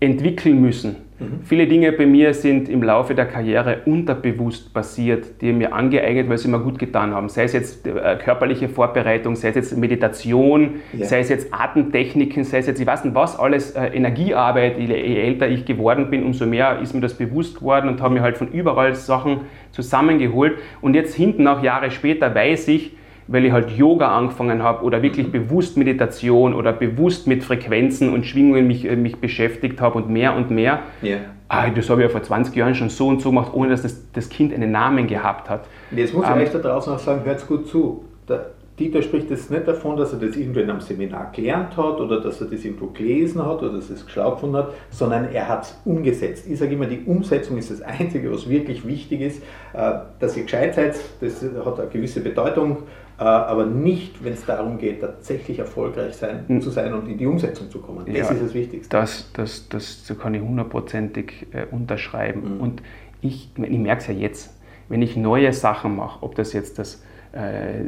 [0.00, 0.96] entwickeln müssen.
[1.18, 1.44] Mhm.
[1.44, 6.38] Viele Dinge bei mir sind im Laufe der Karriere unterbewusst passiert, die mir angeeignet, weil
[6.38, 7.28] sie mir gut getan haben.
[7.28, 11.06] Sei es jetzt äh, körperliche Vorbereitung, sei es jetzt Meditation, ja.
[11.06, 14.78] sei es jetzt Atemtechniken, sei es jetzt, ich weiß nicht was, alles äh, Energiearbeit.
[14.78, 18.14] Je, je, älter ich geworden bin, umso mehr ist mir das bewusst geworden und habe
[18.14, 20.54] mir halt von überall Sachen zusammengeholt.
[20.80, 22.96] Und jetzt hinten, auch Jahre später, weiß ich,
[23.26, 25.32] weil ich halt Yoga angefangen habe oder wirklich mhm.
[25.32, 30.34] bewusst Meditation oder bewusst mit Frequenzen und Schwingungen mich, äh, mich beschäftigt habe und mehr
[30.36, 30.80] und mehr.
[31.02, 31.18] Yeah.
[31.48, 33.82] Ah, das habe ich ja vor 20 Jahren schon so und so gemacht, ohne dass
[33.82, 35.66] das, das Kind einen Namen gehabt hat.
[35.90, 38.04] Und jetzt muss ich ähm, euch da draußen auch sagen, hört gut zu.
[38.28, 38.46] Der
[38.78, 42.20] Dieter spricht jetzt nicht davon, dass er das irgendwo in einem Seminar gelernt hat oder
[42.20, 45.46] dass er das irgendwo gelesen hat oder dass er es geschlau gefunden hat, sondern er
[45.46, 46.46] hat es umgesetzt.
[46.50, 49.42] Ich sage immer, die Umsetzung ist das Einzige, was wirklich wichtig ist.
[49.74, 52.78] Äh, dass ihr gescheit seid, das hat eine gewisse Bedeutung
[53.22, 56.60] aber nicht, wenn es darum geht, tatsächlich erfolgreich sein, mhm.
[56.60, 58.04] zu sein und in die Umsetzung zu kommen.
[58.06, 58.96] Das ja, ist das Wichtigste.
[58.96, 62.56] Das, das, das, das kann ich hundertprozentig äh, unterschreiben.
[62.56, 62.60] Mhm.
[62.60, 62.82] Und
[63.20, 64.58] ich, ich merke es ja jetzt,
[64.88, 67.84] wenn ich neue Sachen mache, ob das jetzt das äh,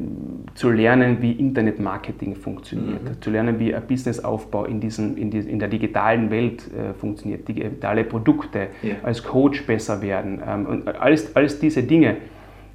[0.54, 3.20] zu lernen, wie Internetmarketing funktioniert, mhm.
[3.20, 7.46] zu lernen, wie ein Businessaufbau in, diesen, in, die, in der digitalen Welt äh, funktioniert,
[7.46, 8.94] digitale Produkte, ja.
[9.02, 12.16] als Coach besser werden ähm, und alles, alles diese Dinge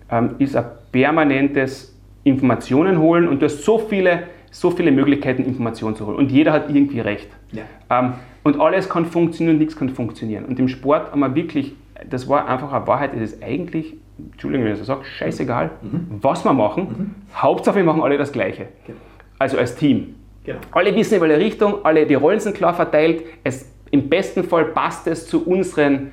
[0.09, 1.91] ähm, ist ein permanentes
[2.23, 6.17] Informationen holen und du hast so viele, so viele Möglichkeiten, Informationen zu holen.
[6.17, 7.29] Und jeder hat irgendwie recht.
[7.51, 7.63] Ja.
[7.89, 8.13] Ähm,
[8.43, 10.45] und alles kann funktionieren und nichts kann funktionieren.
[10.45, 11.75] Und im Sport haben wir wirklich,
[12.09, 13.95] das war einfach eine Wahrheit, es ist eigentlich,
[14.31, 16.07] Entschuldigung, wenn ich das sage, scheißegal, mhm.
[16.21, 16.83] was wir machen.
[16.83, 17.15] Mhm.
[17.35, 18.67] Hauptsache, wir machen alle das Gleiche.
[18.85, 18.99] Genau.
[19.39, 20.15] Also als Team.
[20.43, 20.59] Genau.
[20.71, 23.23] Alle wissen in welche Richtung, alle die Rollen sind klar verteilt.
[23.43, 26.11] Es, Im besten Fall passt es zu unseren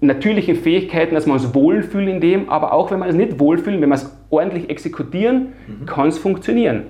[0.00, 3.80] natürlichen Fähigkeiten, dass wir uns wohlfühlen in dem, aber auch wenn wir uns nicht wohlfühlen,
[3.80, 5.86] wenn wir es ordentlich exekutieren, mhm.
[5.86, 6.84] kann es funktionieren.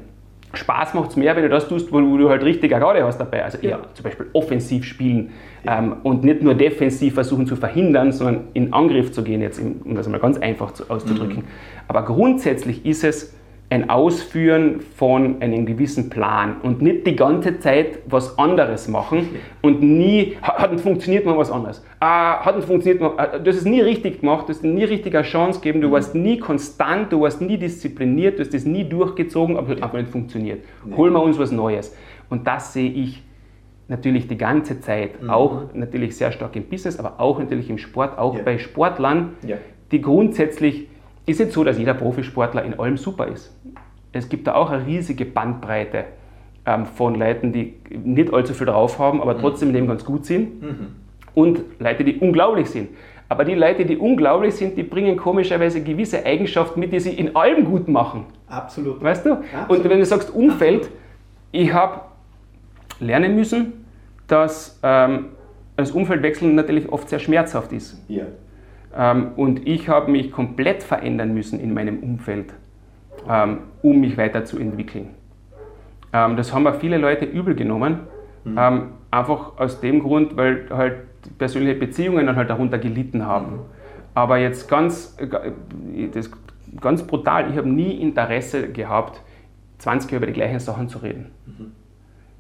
[0.53, 3.45] Spaß macht es mehr, wenn du das tust, wo, du halt richtig gerade hast dabei.
[3.45, 5.33] Also eher zum Beispiel offensiv spielen
[5.65, 5.79] ja.
[5.79, 9.95] ähm, und nicht nur defensiv versuchen zu verhindern, sondern in Angriff zu gehen, jetzt, um
[9.95, 11.39] das mal ganz einfach zu, auszudrücken.
[11.39, 11.45] Mhm.
[11.89, 13.35] Aber grundsätzlich ist es
[13.69, 19.29] ein Ausführen von einem gewissen Plan und nicht die ganze Zeit was anderes machen
[19.61, 21.85] und nie, hat nicht funktioniert mal was anderes.
[21.99, 25.17] Ah, hat nicht funktioniert mal, du hast es nie richtig gemacht, du hast nie richtig
[25.17, 28.85] eine Chance gegeben, du warst nie konstant, du warst nie diszipliniert, du hast es nie
[28.85, 30.63] durchgezogen, aber es hat einfach nicht funktioniert.
[30.97, 31.97] Holen wir uns was Neues.
[32.31, 33.23] Und das sehe ich
[33.89, 35.31] natürlich die ganze Zeit, mhm.
[35.31, 38.43] auch natürlich sehr stark im Business, aber auch natürlich im Sport, auch ja.
[38.45, 39.57] bei Sportlern, ja.
[39.91, 40.89] die grundsätzlich
[41.27, 43.53] ist jetzt so, dass jeder Profisportler in allem super ist.
[44.13, 46.05] Es gibt da auch eine riesige Bandbreite
[46.65, 49.41] ähm, von Leuten, die nicht allzu viel drauf haben, aber mhm.
[49.41, 50.63] trotzdem im Leben ganz gut sind.
[50.63, 50.87] Mhm.
[51.35, 52.89] Und Leute, die unglaublich sind.
[53.29, 57.35] Aber die Leute, die unglaublich sind, die bringen komischerweise gewisse Eigenschaften mit, die sie in
[57.35, 58.25] allem gut machen.
[58.47, 59.03] Absolut.
[59.03, 59.33] Weißt du?
[59.33, 59.69] Absolut.
[59.69, 60.99] Und wenn du sagst Umfeld, Absolut.
[61.51, 62.01] ich habe
[63.01, 63.85] lernen müssen,
[64.29, 65.27] dass ähm,
[65.77, 68.03] das Umfeldwechseln natürlich oft sehr schmerzhaft ist.
[68.09, 68.25] Ja.
[68.97, 72.55] Ähm, und ich habe mich komplett verändern müssen in meinem Umfeld,
[73.29, 75.09] ähm, um mich weiterzuentwickeln.
[76.13, 78.01] Ähm, das haben mir viele Leute übel genommen,
[78.45, 78.59] mhm.
[79.11, 80.95] einfach aus dem Grund, weil halt
[81.39, 83.53] persönliche Beziehungen dann halt darunter gelitten haben.
[83.53, 83.61] Mhm.
[84.15, 86.31] Aber jetzt ganz, äh, das,
[86.81, 89.21] ganz brutal, ich habe nie Interesse gehabt,
[89.79, 91.33] 20 Jahre über die gleichen Sachen zu reden.
[91.47, 91.73] Mhm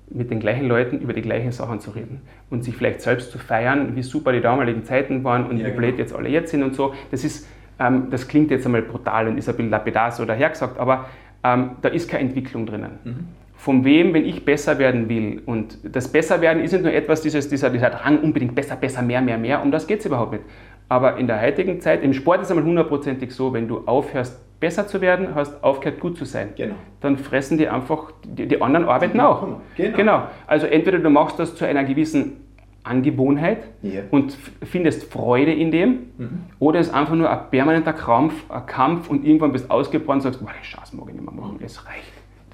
[0.08, 3.38] mit den gleichen Leuten über die gleichen Sachen zu reden und sich vielleicht selbst zu
[3.38, 5.98] feiern, wie super die damaligen Zeiten waren und ja, wie blöd genau.
[5.98, 6.94] jetzt alle jetzt sind und so.
[7.10, 7.48] Das ist,
[7.78, 11.06] ähm, das klingt jetzt einmal brutal und ist ein bisschen lapidar so dahergesagt, aber
[11.42, 12.98] ähm, da ist keine Entwicklung drinnen.
[13.04, 13.28] Mhm.
[13.56, 17.48] Von wem, wenn ich besser werden will und das Besserwerden ist nicht nur etwas, dieses,
[17.48, 20.44] dieser, dieser Drang unbedingt besser, besser, mehr, mehr, mehr, um das geht es überhaupt nicht.
[20.88, 24.40] Aber in der heutigen Zeit, im Sport ist es einmal hundertprozentig so, wenn du aufhörst,
[24.60, 26.50] besser zu werden, hast aufgehört, gut zu sein.
[26.56, 26.74] Genau.
[27.00, 29.46] Dann fressen die einfach, die, die anderen arbeiten auch.
[29.76, 29.96] Genau.
[29.96, 30.22] genau.
[30.46, 32.46] Also entweder du machst das zu einer gewissen
[32.86, 34.04] Angewohnheit yeah.
[34.10, 36.28] und findest Freude in dem, mhm.
[36.58, 40.24] oder es ist einfach nur ein permanenter Krampf, ein Kampf und irgendwann bist du ausgebrannt
[40.24, 42.12] und sagst, boah, den Scheiß mag ich nicht mehr machen, es reicht.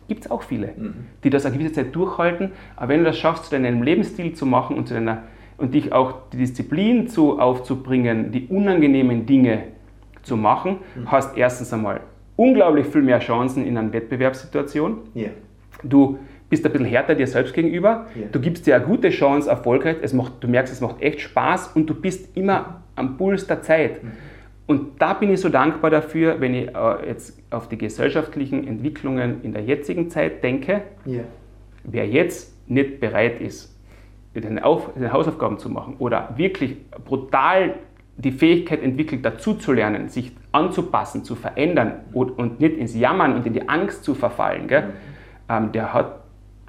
[0.08, 0.94] Gibt es auch viele, mhm.
[1.22, 4.46] die das eine gewisse Zeit durchhalten, aber wenn du das schaffst, zu deinem Lebensstil zu
[4.46, 5.24] machen und, zu deiner,
[5.58, 9.64] und dich auch die Disziplin zu, aufzubringen, die unangenehmen Dinge
[10.22, 11.10] zu machen, mhm.
[11.10, 12.00] hast erstens einmal
[12.36, 14.98] unglaublich viel mehr Chancen in einer Wettbewerbssituation.
[15.14, 15.30] Yeah.
[15.82, 16.18] Du
[16.48, 18.06] bist ein bisschen härter dir selbst gegenüber.
[18.16, 18.28] Yeah.
[18.30, 19.96] Du gibst dir eine gute Chance, erfolgreich.
[20.02, 23.62] Es macht, du merkst, es macht echt Spaß und du bist immer am Puls der
[23.62, 24.02] Zeit.
[24.02, 24.12] Mhm.
[24.66, 29.42] Und da bin ich so dankbar dafür, wenn ich äh, jetzt auf die gesellschaftlichen Entwicklungen
[29.42, 30.82] in der jetzigen Zeit denke.
[31.06, 31.24] Yeah.
[31.84, 33.76] Wer jetzt nicht bereit ist,
[34.34, 34.62] seine
[35.12, 37.74] Hausaufgaben zu machen oder wirklich brutal
[38.16, 43.68] die Fähigkeit entwickelt, dazuzulernen, sich anzupassen, zu verändern und, nicht ins Jammern und in die
[43.68, 44.90] Angst zu verfallen, gell,
[45.48, 46.20] ähm, der hat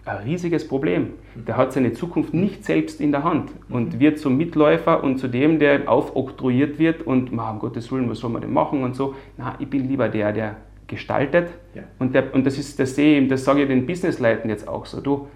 [0.06, 1.14] ein riesiges Problem.
[1.36, 5.28] Der hat seine Zukunft nicht selbst in der Hand und wird zum Mitläufer und zu
[5.28, 9.16] dem, der aufoktroyiert wird und, um Gottes Willen, was soll man denn machen und so.
[9.38, 11.50] Na, ich bin lieber der, der gestaltet.
[11.74, 11.84] Ja.
[12.00, 14.86] Und, der, und das ist das sehe ich, das sage ich den Businessleuten jetzt auch
[14.86, 15.00] so.
[15.00, 15.28] Du,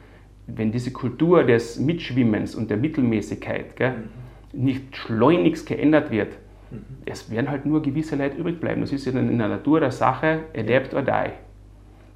[0.47, 6.33] wenn diese Kultur des Mitschwimmens und der Mittelmäßigkeit, gell, mhm nicht schleunigst geändert wird,
[6.71, 6.83] mhm.
[7.05, 8.81] es werden halt nur gewisse Leute übrig bleiben.
[8.81, 11.31] Das ist ja in der Natur der Sache, adapt or die.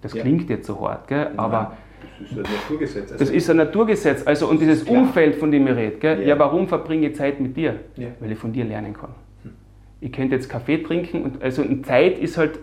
[0.01, 0.21] Das ja.
[0.21, 1.31] klingt jetzt so hart, gell?
[1.37, 1.77] aber
[2.19, 3.11] das ist ein Naturgesetz.
[3.11, 4.27] Also das ist ein Naturgesetz.
[4.27, 6.21] Also, und dieses Umfeld, von dem ich rede, gell?
[6.21, 6.27] Ja.
[6.29, 7.79] ja warum verbringe ich Zeit mit dir?
[7.95, 8.07] Ja.
[8.19, 9.09] Weil ich von dir lernen kann.
[9.43, 9.51] Hm.
[9.99, 12.59] Ich könnte jetzt Kaffee trinken und also und Zeit ist halt,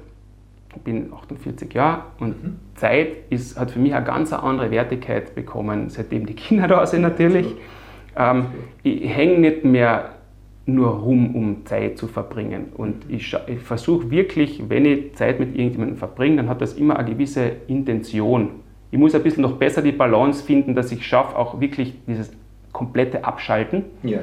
[0.75, 2.57] ich bin 48 Jahre und mhm.
[2.75, 7.03] Zeit ist, hat für mich eine ganz andere Wertigkeit bekommen, seitdem die Kinder da sind
[7.03, 7.47] natürlich.
[7.47, 7.57] Ja,
[8.19, 8.47] ähm,
[8.83, 10.11] ich hänge nicht mehr
[10.67, 12.67] nur rum, um Zeit zu verbringen.
[12.77, 16.99] Und ich, ich versuche wirklich, wenn ich Zeit mit irgendjemandem verbringe, dann hat das immer
[16.99, 18.51] eine gewisse Intention.
[18.91, 22.33] Ich muss ein bisschen noch besser die Balance finden, dass ich schaffe, auch wirklich dieses
[22.73, 24.19] komplette Abschalten ja.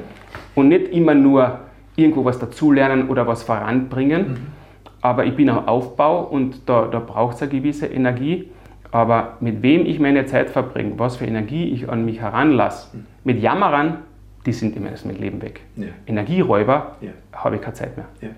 [0.54, 1.60] und nicht immer nur
[1.96, 4.28] irgendwo was dazulernen oder was voranbringen.
[4.28, 4.36] Mhm.
[5.02, 8.50] Aber ich bin am Aufbau und da, da braucht es eine gewisse Energie.
[8.96, 13.04] Aber mit wem ich meine Zeit verbringe, was für Energie ich an mich heranlasse, mhm.
[13.24, 13.98] mit Jammerern,
[14.46, 15.60] die sind immer erst mit Leben weg.
[15.76, 15.88] Ja.
[16.06, 17.10] Energieräuber ja.
[17.34, 18.06] habe ich keine Zeit mehr.
[18.22, 18.28] Ja.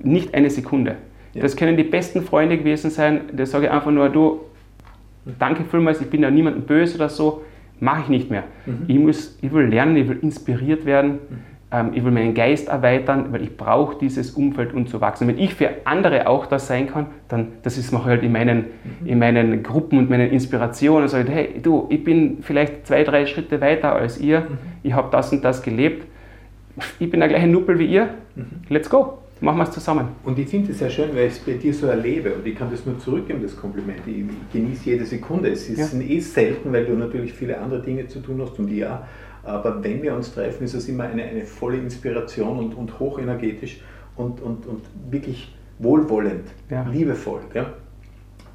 [0.00, 0.96] Nicht eine Sekunde.
[1.32, 4.40] Das können die besten Freunde gewesen sein, da sage ich einfach nur, du,
[5.38, 7.44] danke vielmals, ich bin ja niemandem böse oder so,
[7.78, 8.42] mache ich nicht mehr.
[8.66, 8.84] Mhm.
[8.88, 11.20] Ich, muss, ich will lernen, ich will inspiriert werden.
[11.30, 11.50] Mhm
[11.92, 15.28] ich will meinen Geist erweitern, weil ich brauche dieses Umfeld, um zu wachsen.
[15.28, 18.32] Wenn ich für andere auch das sein kann, dann das ist mache ich halt in
[18.32, 18.64] meinen,
[19.04, 21.02] in meinen Gruppen und meinen Inspirationen.
[21.02, 24.58] Also, hey, du, ich bin vielleicht zwei, drei Schritte weiter als ihr, mhm.
[24.82, 26.06] ich habe das und das gelebt,
[26.98, 28.46] ich bin der gleiche Nuppel wie ihr, mhm.
[28.68, 29.18] let's go.
[29.40, 30.08] machen wir es zusammen.
[30.24, 32.56] Und ich finde es sehr schön, weil ich es bei dir so erlebe und ich
[32.56, 34.00] kann das nur zurückgeben, das Kompliment.
[34.06, 35.50] Ich, ich genieße jede Sekunde.
[35.50, 36.00] Es ist ja.
[36.00, 39.06] eh selten, weil du natürlich viele andere Dinge zu tun hast und ja.
[39.42, 43.80] Aber wenn wir uns treffen, ist es immer eine, eine volle Inspiration und, und hochenergetisch
[44.16, 46.82] und, und, und wirklich wohlwollend, ja.
[46.82, 47.40] liebevoll.
[47.54, 47.72] Ja?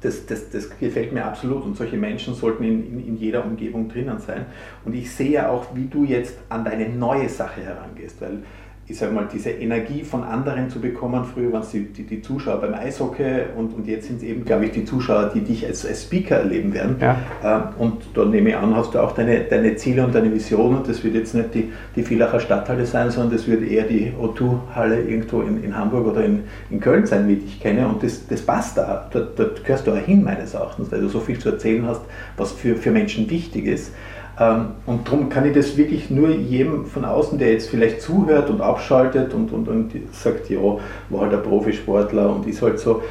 [0.00, 3.88] Das, das, das, gefällt mir absolut und solche Menschen sollten in, in, in, jeder Umgebung
[3.88, 4.46] drinnen sein.
[4.84, 8.42] Und ich sehe ja auch, wie du jetzt an deine neue Sache herangehst, weil
[8.88, 11.24] ich sage mal, diese Energie von anderen zu bekommen.
[11.24, 14.44] Früher waren es die, die, die, Zuschauer beim Eishockey und, und jetzt sind es eben,
[14.44, 16.96] glaube ich, die Zuschauer, die dich als, als Speaker erleben werden.
[17.00, 17.18] Ja.
[17.42, 20.84] Ähm, und da nehme ich an, hast du auch deine, deine Ziele und deine Visionen.
[20.86, 25.00] Das wird jetzt nicht die, die Villacher Stadthalle sein, sondern das wird eher die O2-Halle
[25.02, 27.88] irgendwo in, in Hamburg oder in, in Köln sein, wie ich dich kenne.
[27.88, 29.08] Und das, das passt da.
[29.12, 32.02] Dort, dort gehörst du auch hin, meines Erachtens, weil du so viel zu erzählen hast,
[32.36, 33.92] was für, für Menschen wichtig ist.
[34.38, 38.50] Ähm, und darum kann ich das wirklich nur jedem von außen, der jetzt vielleicht zuhört
[38.50, 40.60] und abschaltet und, und, und sagt, ja,
[41.10, 43.02] war halt ein Profisportler und ist halt so.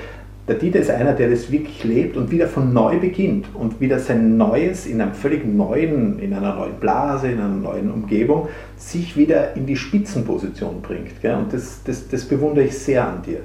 [0.47, 3.97] Der Dieter ist einer, der das wirklich lebt und wieder von neu beginnt und wieder
[3.97, 8.47] sein Neues in einem völlig neuen, in einer neuen Blase, in einer neuen Umgebung,
[8.77, 11.19] sich wieder in die Spitzenposition bringt.
[11.23, 11.35] Gell?
[11.35, 13.39] Und das, das, das bewundere ich sehr an dir.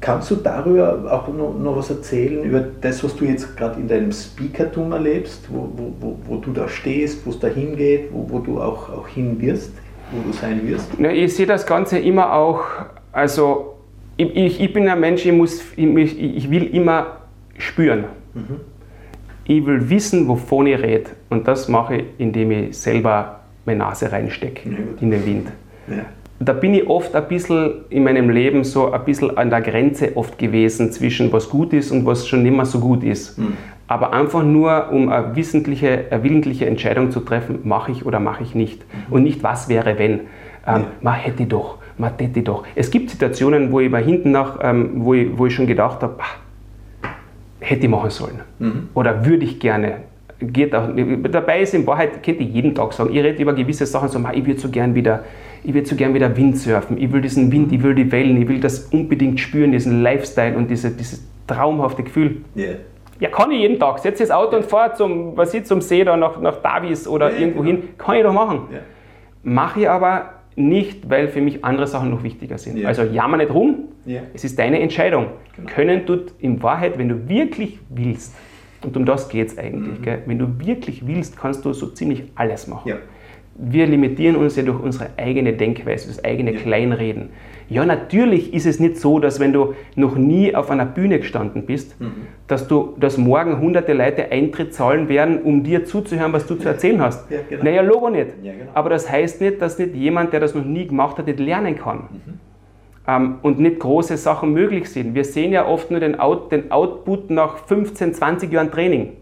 [0.00, 3.88] Kannst du darüber auch noch, noch was erzählen, über das, was du jetzt gerade in
[3.88, 8.26] deinem Speakertum erlebst, wo, wo, wo, wo du da stehst, wo es da hingeht, wo,
[8.28, 9.72] wo du auch, auch hin wirst,
[10.12, 10.90] wo du sein wirst?
[10.98, 12.64] Ja, ich sehe das Ganze immer auch,
[13.10, 13.78] also
[14.18, 17.18] ich, ich, ich bin ein Mensch, ich, muss, ich, ich will immer
[17.56, 18.04] spüren.
[18.34, 18.60] Mhm.
[19.44, 21.10] Ich will wissen, wovon ich rede.
[21.30, 25.48] Und das mache ich, indem ich selber meine Nase reinstecke ja, in den Wind.
[25.88, 26.04] Ja
[26.38, 30.16] da bin ich oft ein bisschen in meinem Leben so ein bisschen an der Grenze
[30.16, 33.38] oft gewesen zwischen was gut ist und was schon nicht mehr so gut ist.
[33.38, 33.54] Mhm.
[33.88, 38.42] Aber einfach nur, um eine wissentliche, eine willentliche Entscheidung zu treffen, mache ich oder mache
[38.42, 38.80] ich nicht.
[38.80, 39.12] Mhm.
[39.12, 40.12] Und nicht, was wäre, wenn.
[40.12, 40.20] Ähm,
[40.66, 40.84] ja.
[41.00, 42.64] Man hätte doch, man hätte doch.
[42.74, 46.02] Es gibt Situationen, wo ich mal hinten nach, ähm, wo, ich, wo ich schon gedacht
[46.02, 46.16] habe,
[47.60, 48.40] hätte ich machen sollen.
[48.58, 48.88] Mhm.
[48.94, 49.98] Oder würde ich gerne
[50.40, 50.88] geht auch,
[51.30, 54.20] dabei ist in Wahrheit, könnt ihr jeden Tag sagen, ich rede über gewisse Sachen, so,
[54.32, 55.24] ich würde so gern wieder,
[55.66, 58.48] ich würde so gern wieder Windsurfen, ich will diesen Wind, ich will die Wellen, ich
[58.48, 62.42] will das unbedingt spüren, diesen Lifestyle und diese, dieses traumhafte Gefühl.
[62.56, 62.76] Yeah.
[63.18, 63.98] Ja, kann ich jeden Tag.
[63.98, 67.30] Setze das Auto und fahre zum, was ich, zum See da nach, nach Davis oder
[67.30, 67.80] yeah, irgendwo genau.
[67.80, 67.88] hin.
[67.98, 68.60] Kann ich doch machen.
[68.70, 68.82] Yeah.
[69.42, 72.76] Mache ich aber nicht, weil für mich andere Sachen noch wichtiger sind.
[72.76, 72.88] Yeah.
[72.88, 73.88] Also jammer nicht rum.
[74.34, 75.26] Es ist deine Entscheidung.
[75.56, 75.68] Genau.
[75.68, 78.36] Können tut in Wahrheit, wenn du wirklich willst,
[78.84, 79.98] und um das geht es eigentlich.
[79.98, 80.22] Mhm.
[80.26, 82.92] Wenn du wirklich willst, kannst du so ziemlich alles machen.
[83.58, 86.60] Wir limitieren uns ja durch unsere eigene Denkweise, das eigene ja.
[86.60, 87.30] Kleinreden.
[87.68, 91.66] Ja, natürlich ist es nicht so, dass wenn du noch nie auf einer Bühne gestanden
[91.66, 92.12] bist, mhm.
[92.46, 96.68] dass du, dass morgen hunderte Leute Eintritt zahlen werden, um dir zuzuhören, was du zu
[96.68, 97.30] erzählen hast.
[97.30, 97.64] Ja, genau.
[97.64, 98.28] Naja, Logo nicht.
[98.42, 98.70] Ja, genau.
[98.74, 101.76] Aber das heißt nicht, dass nicht jemand, der das noch nie gemacht hat, nicht lernen
[101.76, 102.08] kann.
[102.12, 102.46] Mhm
[103.08, 105.14] ähm, und nicht große Sachen möglich sind.
[105.14, 109.12] Wir sehen ja oft nur den, Out, den Output nach 15, 20 Jahren Training,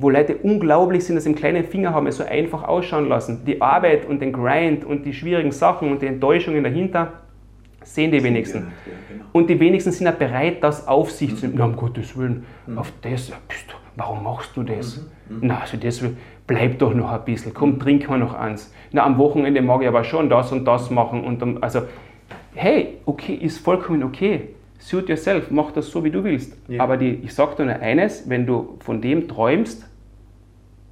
[0.00, 3.44] wo Leute unglaublich sind, dass sie im kleinen Finger haben, es so einfach ausschauen lassen.
[3.44, 7.12] Die Arbeit und den Grind und die schwierigen Sachen und die Enttäuschungen dahinter
[7.84, 8.72] sehen die wenigsten.
[9.08, 9.24] Genau.
[9.32, 11.58] Und die wenigsten sind ja bereit, das auf sich zu nehmen.
[11.58, 12.78] Na, um Gottes Willen, mhm.
[12.78, 13.30] auf das,
[13.96, 14.96] warum machst du das?
[15.28, 15.36] Mhm.
[15.36, 15.40] Mhm.
[15.42, 16.02] Na, also das
[16.46, 18.72] bleib doch noch ein bisschen, komm, trink mal noch eins.
[18.92, 21.24] Na, am Wochenende mag ich aber schon das und das machen.
[21.24, 21.82] Und dann, also
[22.54, 24.48] hey, okay, ist vollkommen okay.
[24.78, 26.56] Suit yourself, mach das so, wie du willst.
[26.68, 26.82] Ja.
[26.82, 29.89] Aber die, ich sage dir nur eines, wenn du von dem träumst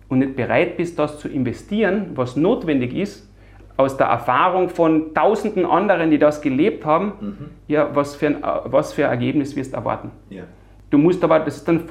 [0.08, 3.28] und nicht bereit bist, das zu investieren, was notwendig ist,
[3.76, 7.36] aus der Erfahrung von tausenden anderen, die das gelebt haben, mhm.
[7.68, 10.10] ja, was für, ein, was für ein Ergebnis wirst du erwarten.
[10.30, 10.44] Ja.
[10.90, 11.82] Du musst aber, das ist dann,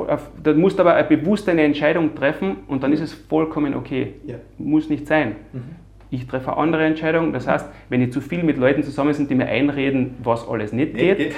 [0.44, 4.16] du musst aber eine bewusste Entscheidung treffen und dann ist es vollkommen okay.
[4.26, 4.36] Ja.
[4.58, 5.36] Muss nicht sein.
[5.54, 7.34] Mhm ich treffe eine andere Entscheidung.
[7.34, 10.72] Das heißt, wenn ich zu viel mit Leuten zusammen sind, die mir einreden, was alles
[10.72, 11.36] nicht geht, geht.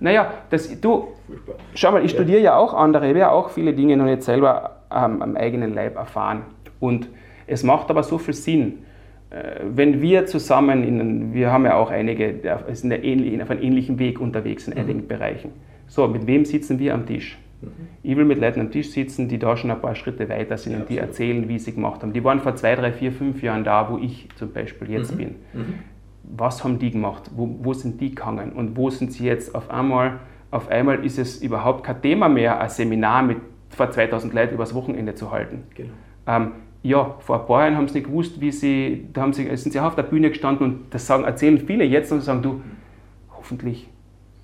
[0.00, 1.08] naja, das, du,
[1.74, 2.18] schau mal, ich ja.
[2.18, 5.36] studiere ja auch andere, ich habe ja auch viele Dinge noch nicht selber ähm, am
[5.36, 6.42] eigenen Leib erfahren.
[6.78, 7.08] Und
[7.46, 8.84] es macht aber so viel Sinn,
[9.30, 13.62] äh, wenn wir zusammen, in, wir haben ja auch einige, die sind ja auf einem
[13.62, 14.80] ähnlichen Weg unterwegs in mhm.
[14.80, 15.52] einigen Bereichen.
[15.86, 17.38] So, mit wem sitzen wir am Tisch?
[17.62, 17.68] Mhm.
[18.02, 20.72] Ich will mit Leuten am Tisch sitzen, die da schon ein paar Schritte weiter sind
[20.72, 22.12] ja, und die erzählen, wie sie gemacht haben.
[22.12, 25.18] Die waren vor zwei, drei, vier, fünf Jahren da, wo ich zum Beispiel jetzt mhm.
[25.18, 25.28] bin.
[25.52, 25.74] Mhm.
[26.36, 27.30] Was haben die gemacht?
[27.34, 28.52] Wo, wo, sind die gegangen?
[28.52, 30.20] Und wo sind sie jetzt auf einmal?
[30.50, 33.38] Auf einmal ist es überhaupt kein Thema mehr, ein Seminar mit
[33.70, 35.64] vor 2000 Leuten übers Wochenende zu halten.
[35.74, 35.90] Genau.
[36.26, 36.52] Ähm,
[36.82, 39.72] ja, vor ein paar Jahren haben sie nicht gewusst, wie sie, da haben sie, sind
[39.72, 42.62] sie auf der Bühne gestanden und das sagen, erzählen viele jetzt und sagen, du,
[43.36, 43.88] hoffentlich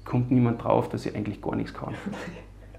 [0.04, 1.94] kommt niemand drauf, dass ich eigentlich gar nichts kann.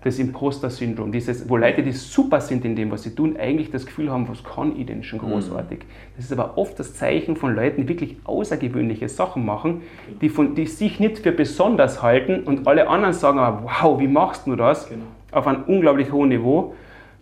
[0.03, 3.85] das Imposter-Syndrom, dieses, wo Leute, die super sind in dem, was sie tun, eigentlich das
[3.85, 5.31] Gefühl haben, was kann ich denn schon mhm.
[5.31, 5.79] großartig.
[6.15, 9.81] Das ist aber oft das Zeichen von Leuten, die wirklich außergewöhnliche Sachen machen,
[10.21, 14.07] die, von, die sich nicht für besonders halten und alle anderen sagen, aber, wow, wie
[14.07, 14.87] machst du das?
[14.87, 15.05] Genau.
[15.37, 16.75] Auf einem unglaublich hohen Niveau.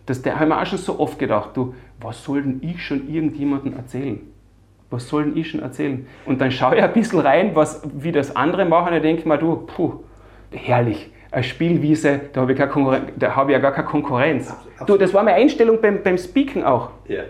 [0.06, 3.12] Das da haben wir auch schon so oft gedacht, du, was soll denn ich schon
[3.12, 4.20] irgendjemandem erzählen?
[4.90, 6.06] Was soll denn ich schon erzählen?
[6.24, 9.36] Und dann schaue ich ein bisschen rein, was, wie das andere machen und denke mir,
[9.36, 10.00] du, puh,
[10.50, 14.50] herrlich eine Spielwiese, da habe ich, hab ich ja gar keine Konkurrenz.
[14.50, 14.88] Absolut.
[14.88, 16.90] Du, das war meine Einstellung beim, beim Speaken auch.
[17.08, 17.24] Ja.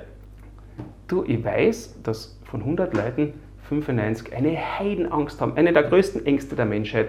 [1.09, 3.35] Du, ich weiß, dass von 100 Leuten
[3.69, 5.57] 95 eine Heidenangst haben.
[5.57, 7.09] Eine der größten Ängste der Menschheit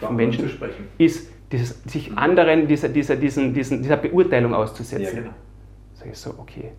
[0.00, 0.50] von Menschen
[0.98, 5.04] ist, dieses, sich anderen dieser, dieser, diesen, diesen, dieser Beurteilung auszusetzen.
[5.04, 5.34] Ja, genau.
[5.94, 6.72] Sag ich so, okay.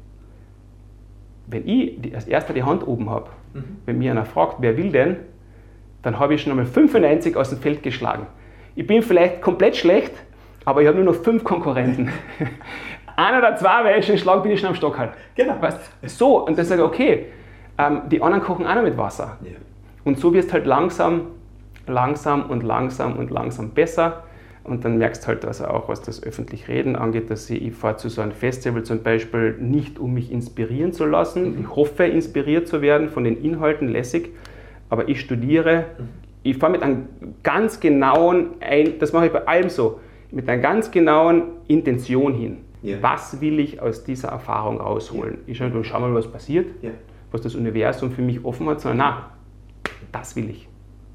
[1.47, 3.77] Wenn ich als erster die Hand oben habe, mhm.
[3.85, 5.17] wenn mir einer fragt, wer will denn,
[6.01, 8.27] dann habe ich schon einmal 95 aus dem Feld geschlagen.
[8.75, 10.13] Ich bin vielleicht komplett schlecht,
[10.65, 12.09] aber ich habe nur noch fünf Konkurrenten.
[13.15, 15.11] Einer oder zwei, weil ich schon schlagen bin ich schon am Stock halt.
[15.33, 15.59] Genau.
[15.59, 17.25] Weißt, so, und dann sage ich, okay,
[17.77, 19.37] ähm, die anderen kochen auch noch mit Wasser.
[19.41, 19.51] Ja.
[20.03, 21.27] Und so wirst halt langsam,
[21.87, 24.23] langsam und langsam und langsam besser.
[24.67, 27.73] Und dann merkst du halt also auch, was das öffentlich Reden angeht, dass ich, ich
[27.73, 31.53] fahre zu so einem Festival zum Beispiel nicht, um mich inspirieren zu lassen.
[31.53, 31.61] Mhm.
[31.61, 34.29] Ich hoffe, inspiriert zu werden von den Inhalten, lässig.
[34.89, 37.09] Aber ich studiere, mhm ich fahre mit einem
[37.43, 38.51] ganz genauen,
[38.99, 39.99] das mache ich bei allem so,
[40.31, 42.57] mit einer ganz genauen Intention hin.
[42.81, 43.01] Ja.
[43.01, 45.39] Was will ich aus dieser Erfahrung rausholen?
[45.45, 46.91] Ich schaue mal, schau mal, was passiert, ja.
[47.31, 49.31] was das Universum für mich offen hat, sondern na,
[50.11, 50.69] das will ich,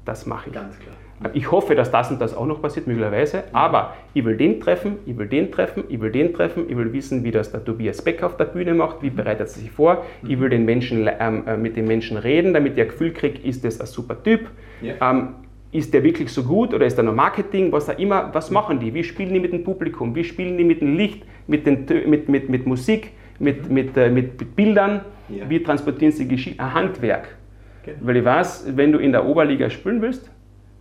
[0.05, 0.53] das mache ich.
[0.53, 0.95] Ganz klar.
[1.33, 4.97] Ich hoffe, dass das und das auch noch passiert, möglicherweise, aber ich will den treffen,
[5.05, 8.01] ich will den treffen, ich will den treffen, ich will wissen, wie das der Tobias
[8.01, 11.43] Beck auf der Bühne macht, wie bereitet er sich vor, ich will den Menschen, ähm,
[11.47, 14.49] äh, mit den Menschen reden, damit ich ein Gefühl kriege, ist das ein super Typ,
[14.81, 14.95] ja.
[15.01, 15.35] ähm,
[15.71, 18.79] ist der wirklich so gut oder ist da noch Marketing, was auch immer, was machen
[18.79, 21.85] die, wie spielen die mit dem Publikum, wie spielen die mit dem Licht, mit, den,
[22.07, 25.49] mit, mit, mit Musik, mit, mit, äh, mit, mit Bildern, ja.
[25.49, 27.35] wie transportieren sie Geschichte, ein Handwerk.
[27.83, 27.97] Genau.
[28.01, 30.29] Weil ich weiß, wenn du in der Oberliga spielen willst,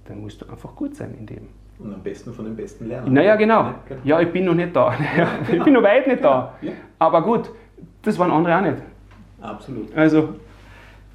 [0.07, 1.48] dann musst du einfach gut sein in dem.
[1.78, 3.12] Und am besten von den Besten lernen.
[3.12, 3.62] Naja, genau.
[3.62, 4.00] Ja, genau.
[4.05, 4.94] ja ich bin noch nicht da.
[5.53, 6.55] ich bin noch weit nicht da.
[6.61, 6.72] Ja.
[6.98, 7.50] Aber gut,
[8.03, 8.82] das waren andere auch nicht.
[9.40, 9.96] Absolut.
[9.96, 10.34] Also.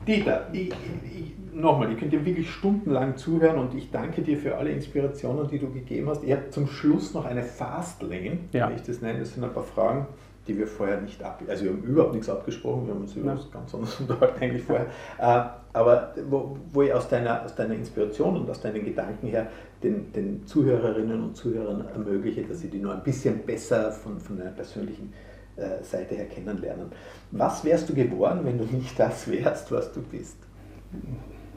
[0.05, 4.57] Dieter, ich, ich, nochmal, ich könnte dir wirklich stundenlang zuhören und ich danke dir für
[4.57, 6.23] alle Inspirationen, die du gegeben hast.
[6.23, 8.69] Ich habe zum Schluss noch eine Fastlane, ja.
[8.69, 9.19] wenn ich das nenne.
[9.19, 10.07] Das sind ein paar Fragen,
[10.48, 13.34] die wir vorher nicht ab, also wir haben überhaupt nichts abgesprochen, wir haben uns über
[13.34, 14.88] was ganz anderes unterhalten eigentlich vorher,
[15.20, 19.48] äh, aber wo, wo ich aus deiner, aus deiner Inspiration und aus deinen Gedanken her
[19.84, 24.38] den, den Zuhörerinnen und Zuhörern ermögliche, dass sie die nur ein bisschen besser von, von
[24.38, 25.14] deiner persönlichen
[25.56, 26.91] äh, Seite her kennenlernen.
[27.32, 30.38] Was wärst du geworden, wenn du nicht das wärst, was du bist?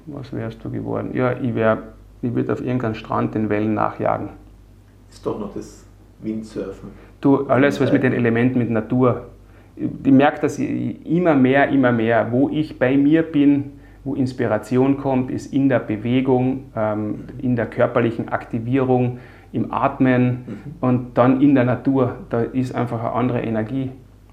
[0.07, 1.15] Was wärst du geworden?
[1.15, 1.55] Ja, ich,
[2.23, 4.31] ich würde auf irgendeinem Strand den Wellen nachjagen.
[5.09, 5.85] Ist doch noch das
[6.23, 6.91] Windsurfen.
[7.21, 9.27] Du, alles, was mit den Elementen, mit Natur.
[9.77, 13.73] Ich merke, dass ich immer mehr, immer mehr, wo ich bei mir bin,
[14.05, 19.19] wo Inspiration kommt, ist in der Bewegung, ähm, in der körperlichen Aktivierung,
[19.53, 20.75] im Atmen mhm.
[20.81, 22.17] und dann in der Natur.
[22.31, 23.91] Da ist einfach eine andere Energie.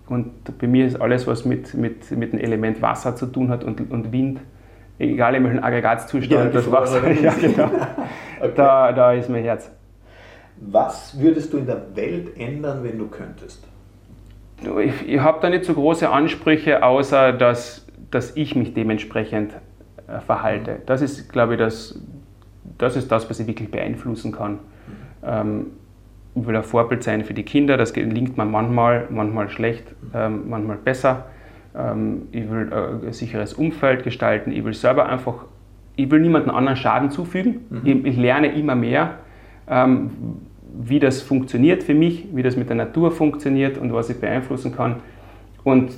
[0.08, 3.64] Und bei mir ist alles, was mit, mit, mit dem Element Wasser zu tun hat
[3.64, 4.40] und, und Wind,
[5.00, 7.66] egal in welchem Aggregatzustand, ja, das Wasser, ja, genau.
[8.40, 8.52] okay.
[8.56, 9.72] da, da ist mein Herz.
[10.60, 13.66] Was würdest du in der Welt ändern, wenn du könntest?
[14.84, 19.54] Ich, ich habe da nicht so große Ansprüche, außer dass, dass ich mich dementsprechend
[20.08, 20.80] äh, verhalte.
[20.86, 22.02] Das ist, glaube ich, das,
[22.78, 24.60] das ist das, was ich wirklich beeinflussen kann.
[25.24, 25.68] Ähm,
[26.34, 30.50] ich will ein Vorbild sein für die Kinder, das gelingt mir manchmal, manchmal schlecht, ähm,
[30.50, 31.26] manchmal besser.
[31.76, 35.46] Ähm, ich will äh, ein sicheres Umfeld gestalten, ich will selber einfach,
[35.96, 37.66] ich will niemandem anderen Schaden zufügen.
[37.70, 37.82] Mhm.
[37.84, 39.16] Ich, ich, lerne immer mehr
[39.68, 40.12] ähm,
[40.74, 44.76] wie das funktioniert für mich, wie das mit der Natur funktioniert und was ich beeinflussen
[44.76, 44.98] kann.
[45.64, 45.92] Und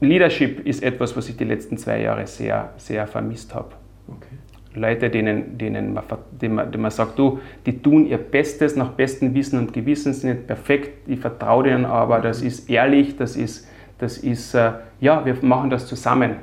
[0.00, 3.70] Leadership ist etwas, was ich die letzten zwei Jahre sehr, sehr vermisst habe.
[4.08, 4.36] Okay.
[4.74, 8.92] Leute, denen, denen, man, denen, man, denen man sagt, du, die tun ihr Bestes nach
[8.92, 12.46] bestem Wissen und Gewissen, sind nicht perfekt, ich vertraue denen aber, das mhm.
[12.48, 16.36] ist ehrlich, das ist, das ist äh, ja, wir machen das zusammen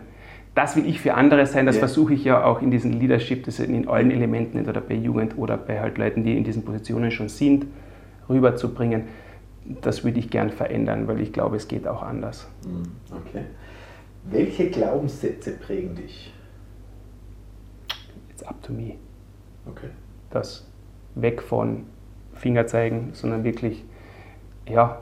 [0.55, 1.79] das will ich für andere sein, das ja.
[1.79, 5.57] versuche ich ja auch in diesem Leadership, das in allen Elementen, entweder bei Jugend oder
[5.57, 7.65] bei halt Leuten, die in diesen Positionen schon sind,
[8.27, 9.03] rüberzubringen.
[9.81, 12.47] Das würde ich gern verändern, weil ich glaube, es geht auch anders.
[12.63, 13.43] Hm, okay.
[14.25, 16.33] Welche Glaubenssätze prägen dich?
[18.29, 18.95] It's up to me.
[19.65, 19.89] Okay.
[20.31, 20.67] Das
[21.15, 21.85] weg von
[22.33, 23.83] Fingerzeigen, sondern wirklich,
[24.67, 25.01] ja,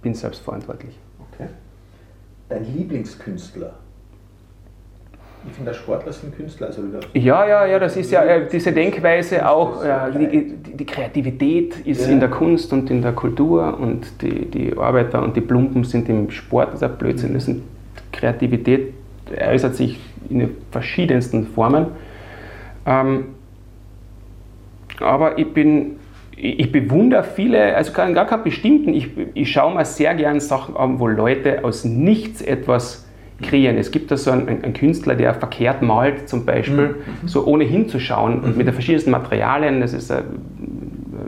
[0.00, 0.98] bin selbstverantwortlich.
[1.32, 1.48] Okay.
[2.48, 3.74] Dein Lieblingskünstler?
[5.44, 6.68] Ich finde, Sportler sind Künstler.
[6.68, 6.82] Also
[7.14, 12.06] ja, ja, ja, das ist ja äh, diese Denkweise auch, äh, die, die, Kreativität ist
[12.06, 12.12] ja.
[12.12, 16.08] in der Kunst und in der Kultur und die, die Arbeiter und die Plumpen sind
[16.08, 17.34] im Sport, das ist ein Blödsinn.
[17.34, 17.62] Das sind,
[18.12, 18.94] Kreativität
[19.36, 19.98] äußert sich
[20.30, 21.86] in verschiedensten Formen.
[22.86, 23.26] Ähm,
[25.00, 25.96] aber ich bin,
[26.36, 30.76] ich, ich bewundere viele, also gar keinen bestimmten, ich, ich schaue mir sehr gerne Sachen
[30.76, 33.01] an, wo Leute aus nichts etwas
[33.42, 33.76] kreieren.
[33.76, 37.28] Es gibt da so einen, einen, Künstler, der verkehrt malt, zum Beispiel, mhm.
[37.28, 39.80] so ohne hinzuschauen und mit den verschiedensten Materialien.
[39.80, 40.22] Das ist, äh,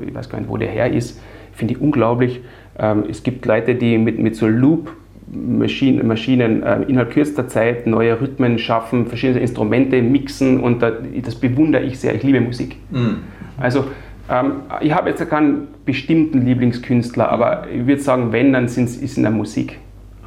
[0.07, 1.21] ich weiß gar nicht, wo der her ist,
[1.53, 2.41] finde ich unglaublich.
[2.79, 4.91] Ähm, es gibt Leute, die mit, mit so Loop
[5.31, 11.83] Maschinen, Maschinen äh, innerhalb kürzester Zeit neue Rhythmen schaffen, verschiedene Instrumente mixen und das bewundere
[11.83, 12.15] ich sehr.
[12.15, 12.77] Ich liebe Musik.
[12.91, 13.19] Mhm.
[13.59, 13.87] Also
[14.31, 19.17] ähm, ich habe jetzt keinen bestimmten Lieblingskünstler, aber ich würde sagen, wenn, dann ist es
[19.17, 19.79] in der Musik.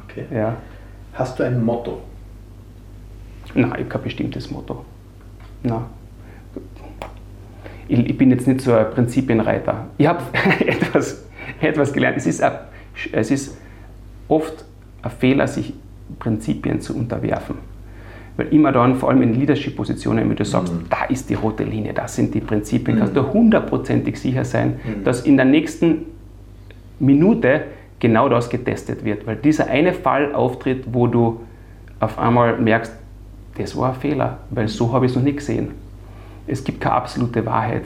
[0.04, 0.24] Okay.
[0.34, 0.56] Ja.
[1.18, 2.00] Hast du ein Motto?
[3.54, 4.84] Nein, ich habe kein bestimmtes Motto.
[5.64, 5.82] Nein.
[7.88, 9.86] Ich, ich bin jetzt nicht so ein Prinzipienreiter.
[9.98, 10.22] Ich habe
[10.66, 11.24] etwas,
[11.60, 12.18] etwas gelernt.
[12.18, 12.52] Es ist, ein,
[13.10, 13.58] es ist
[14.28, 14.64] oft
[15.02, 15.74] ein Fehler, sich
[16.20, 17.56] Prinzipien zu unterwerfen.
[18.36, 20.86] Weil immer dann, vor allem in Leadership-Positionen, wenn du sagst, mhm.
[20.88, 23.00] da ist die rote Linie, das sind die Prinzipien, mhm.
[23.00, 25.02] kannst du hundertprozentig sicher sein, mhm.
[25.02, 26.04] dass in der nächsten
[27.00, 27.64] Minute
[28.00, 29.26] genau das getestet wird.
[29.26, 31.40] Weil dieser eine Fall auftritt, wo du
[32.00, 32.92] auf einmal merkst,
[33.56, 35.72] das war ein Fehler, weil so habe ich es noch nie gesehen.
[36.46, 37.84] Es gibt keine absolute Wahrheit.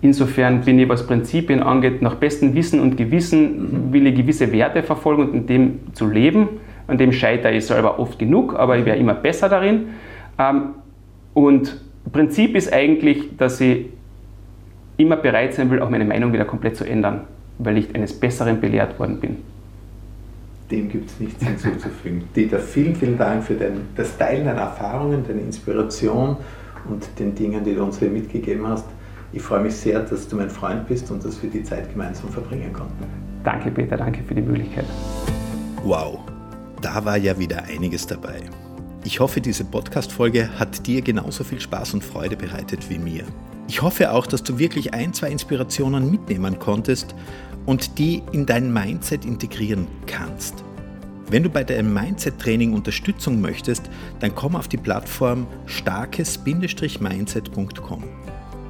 [0.00, 4.82] Insofern bin ich, was Prinzipien angeht, nach bestem Wissen und Gewissen will ich gewisse Werte
[4.82, 6.48] verfolgen und in dem zu leben.
[6.88, 9.90] An dem scheitere ich selber oft genug, aber ich werde immer besser darin.
[10.38, 10.70] Ähm,
[11.34, 11.80] und
[12.10, 13.86] Prinzip ist eigentlich, dass ich
[14.96, 17.22] immer bereit sein will, auch meine Meinung wieder komplett zu ändern
[17.64, 19.36] weil ich eines Besseren belehrt worden bin.
[20.70, 22.24] Dem gibt es nichts hinzuzufügen.
[22.34, 26.36] Dieter, vielen, vielen Dank für dein, das Teilen deiner Erfahrungen, deine Inspiration
[26.88, 28.86] und den Dingen, die du uns hier mitgegeben hast.
[29.32, 32.30] Ich freue mich sehr, dass du mein Freund bist und dass wir die Zeit gemeinsam
[32.30, 33.04] verbringen konnten.
[33.44, 34.84] Danke, Peter, danke für die Möglichkeit.
[35.84, 36.20] Wow,
[36.80, 38.40] da war ja wieder einiges dabei.
[39.04, 43.24] Ich hoffe, diese Podcast-Folge hat dir genauso viel Spaß und Freude bereitet wie mir.
[43.68, 47.14] Ich hoffe auch, dass du wirklich ein, zwei Inspirationen mitnehmen konntest
[47.66, 50.64] und die in dein Mindset integrieren kannst.
[51.28, 53.88] Wenn du bei deinem Mindset-Training Unterstützung möchtest,
[54.20, 58.04] dann komm auf die Plattform starkes-mindset.com.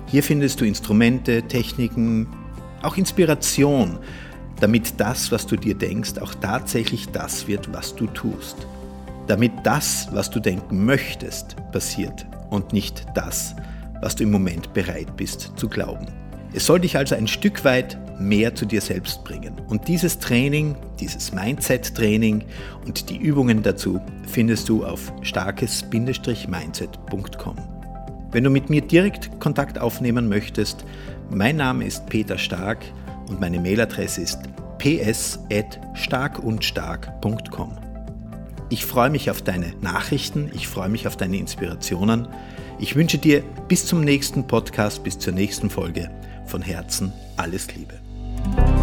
[0.07, 2.29] Hier findest du Instrumente, Techniken,
[2.83, 3.99] auch Inspiration,
[4.61, 8.69] damit das, was du dir denkst, auch tatsächlich das wird, was du tust.
[9.27, 13.57] Damit das, was du denken möchtest, passiert und nicht das,
[14.03, 16.07] was du im Moment bereit bist zu glauben.
[16.53, 19.61] Es soll dich also ein Stück weit mehr zu dir selbst bringen.
[19.69, 22.45] Und dieses Training, dieses Mindset-Training
[22.87, 27.57] und die Übungen dazu findest du auf starkes-mindset.com.
[28.33, 30.85] Wenn du mit mir direkt Kontakt aufnehmen möchtest,
[31.31, 32.79] mein Name ist Peter Stark
[33.29, 34.39] und meine Mailadresse ist
[34.79, 37.79] ps.starkundstark.com.
[38.71, 42.27] Ich freue mich auf deine Nachrichten, ich freue mich auf deine Inspirationen.
[42.79, 46.11] Ich wünsche dir bis zum nächsten Podcast, bis zur nächsten Folge
[46.47, 48.02] von Herzen alles Liebe.
[48.45, 48.82] Bye.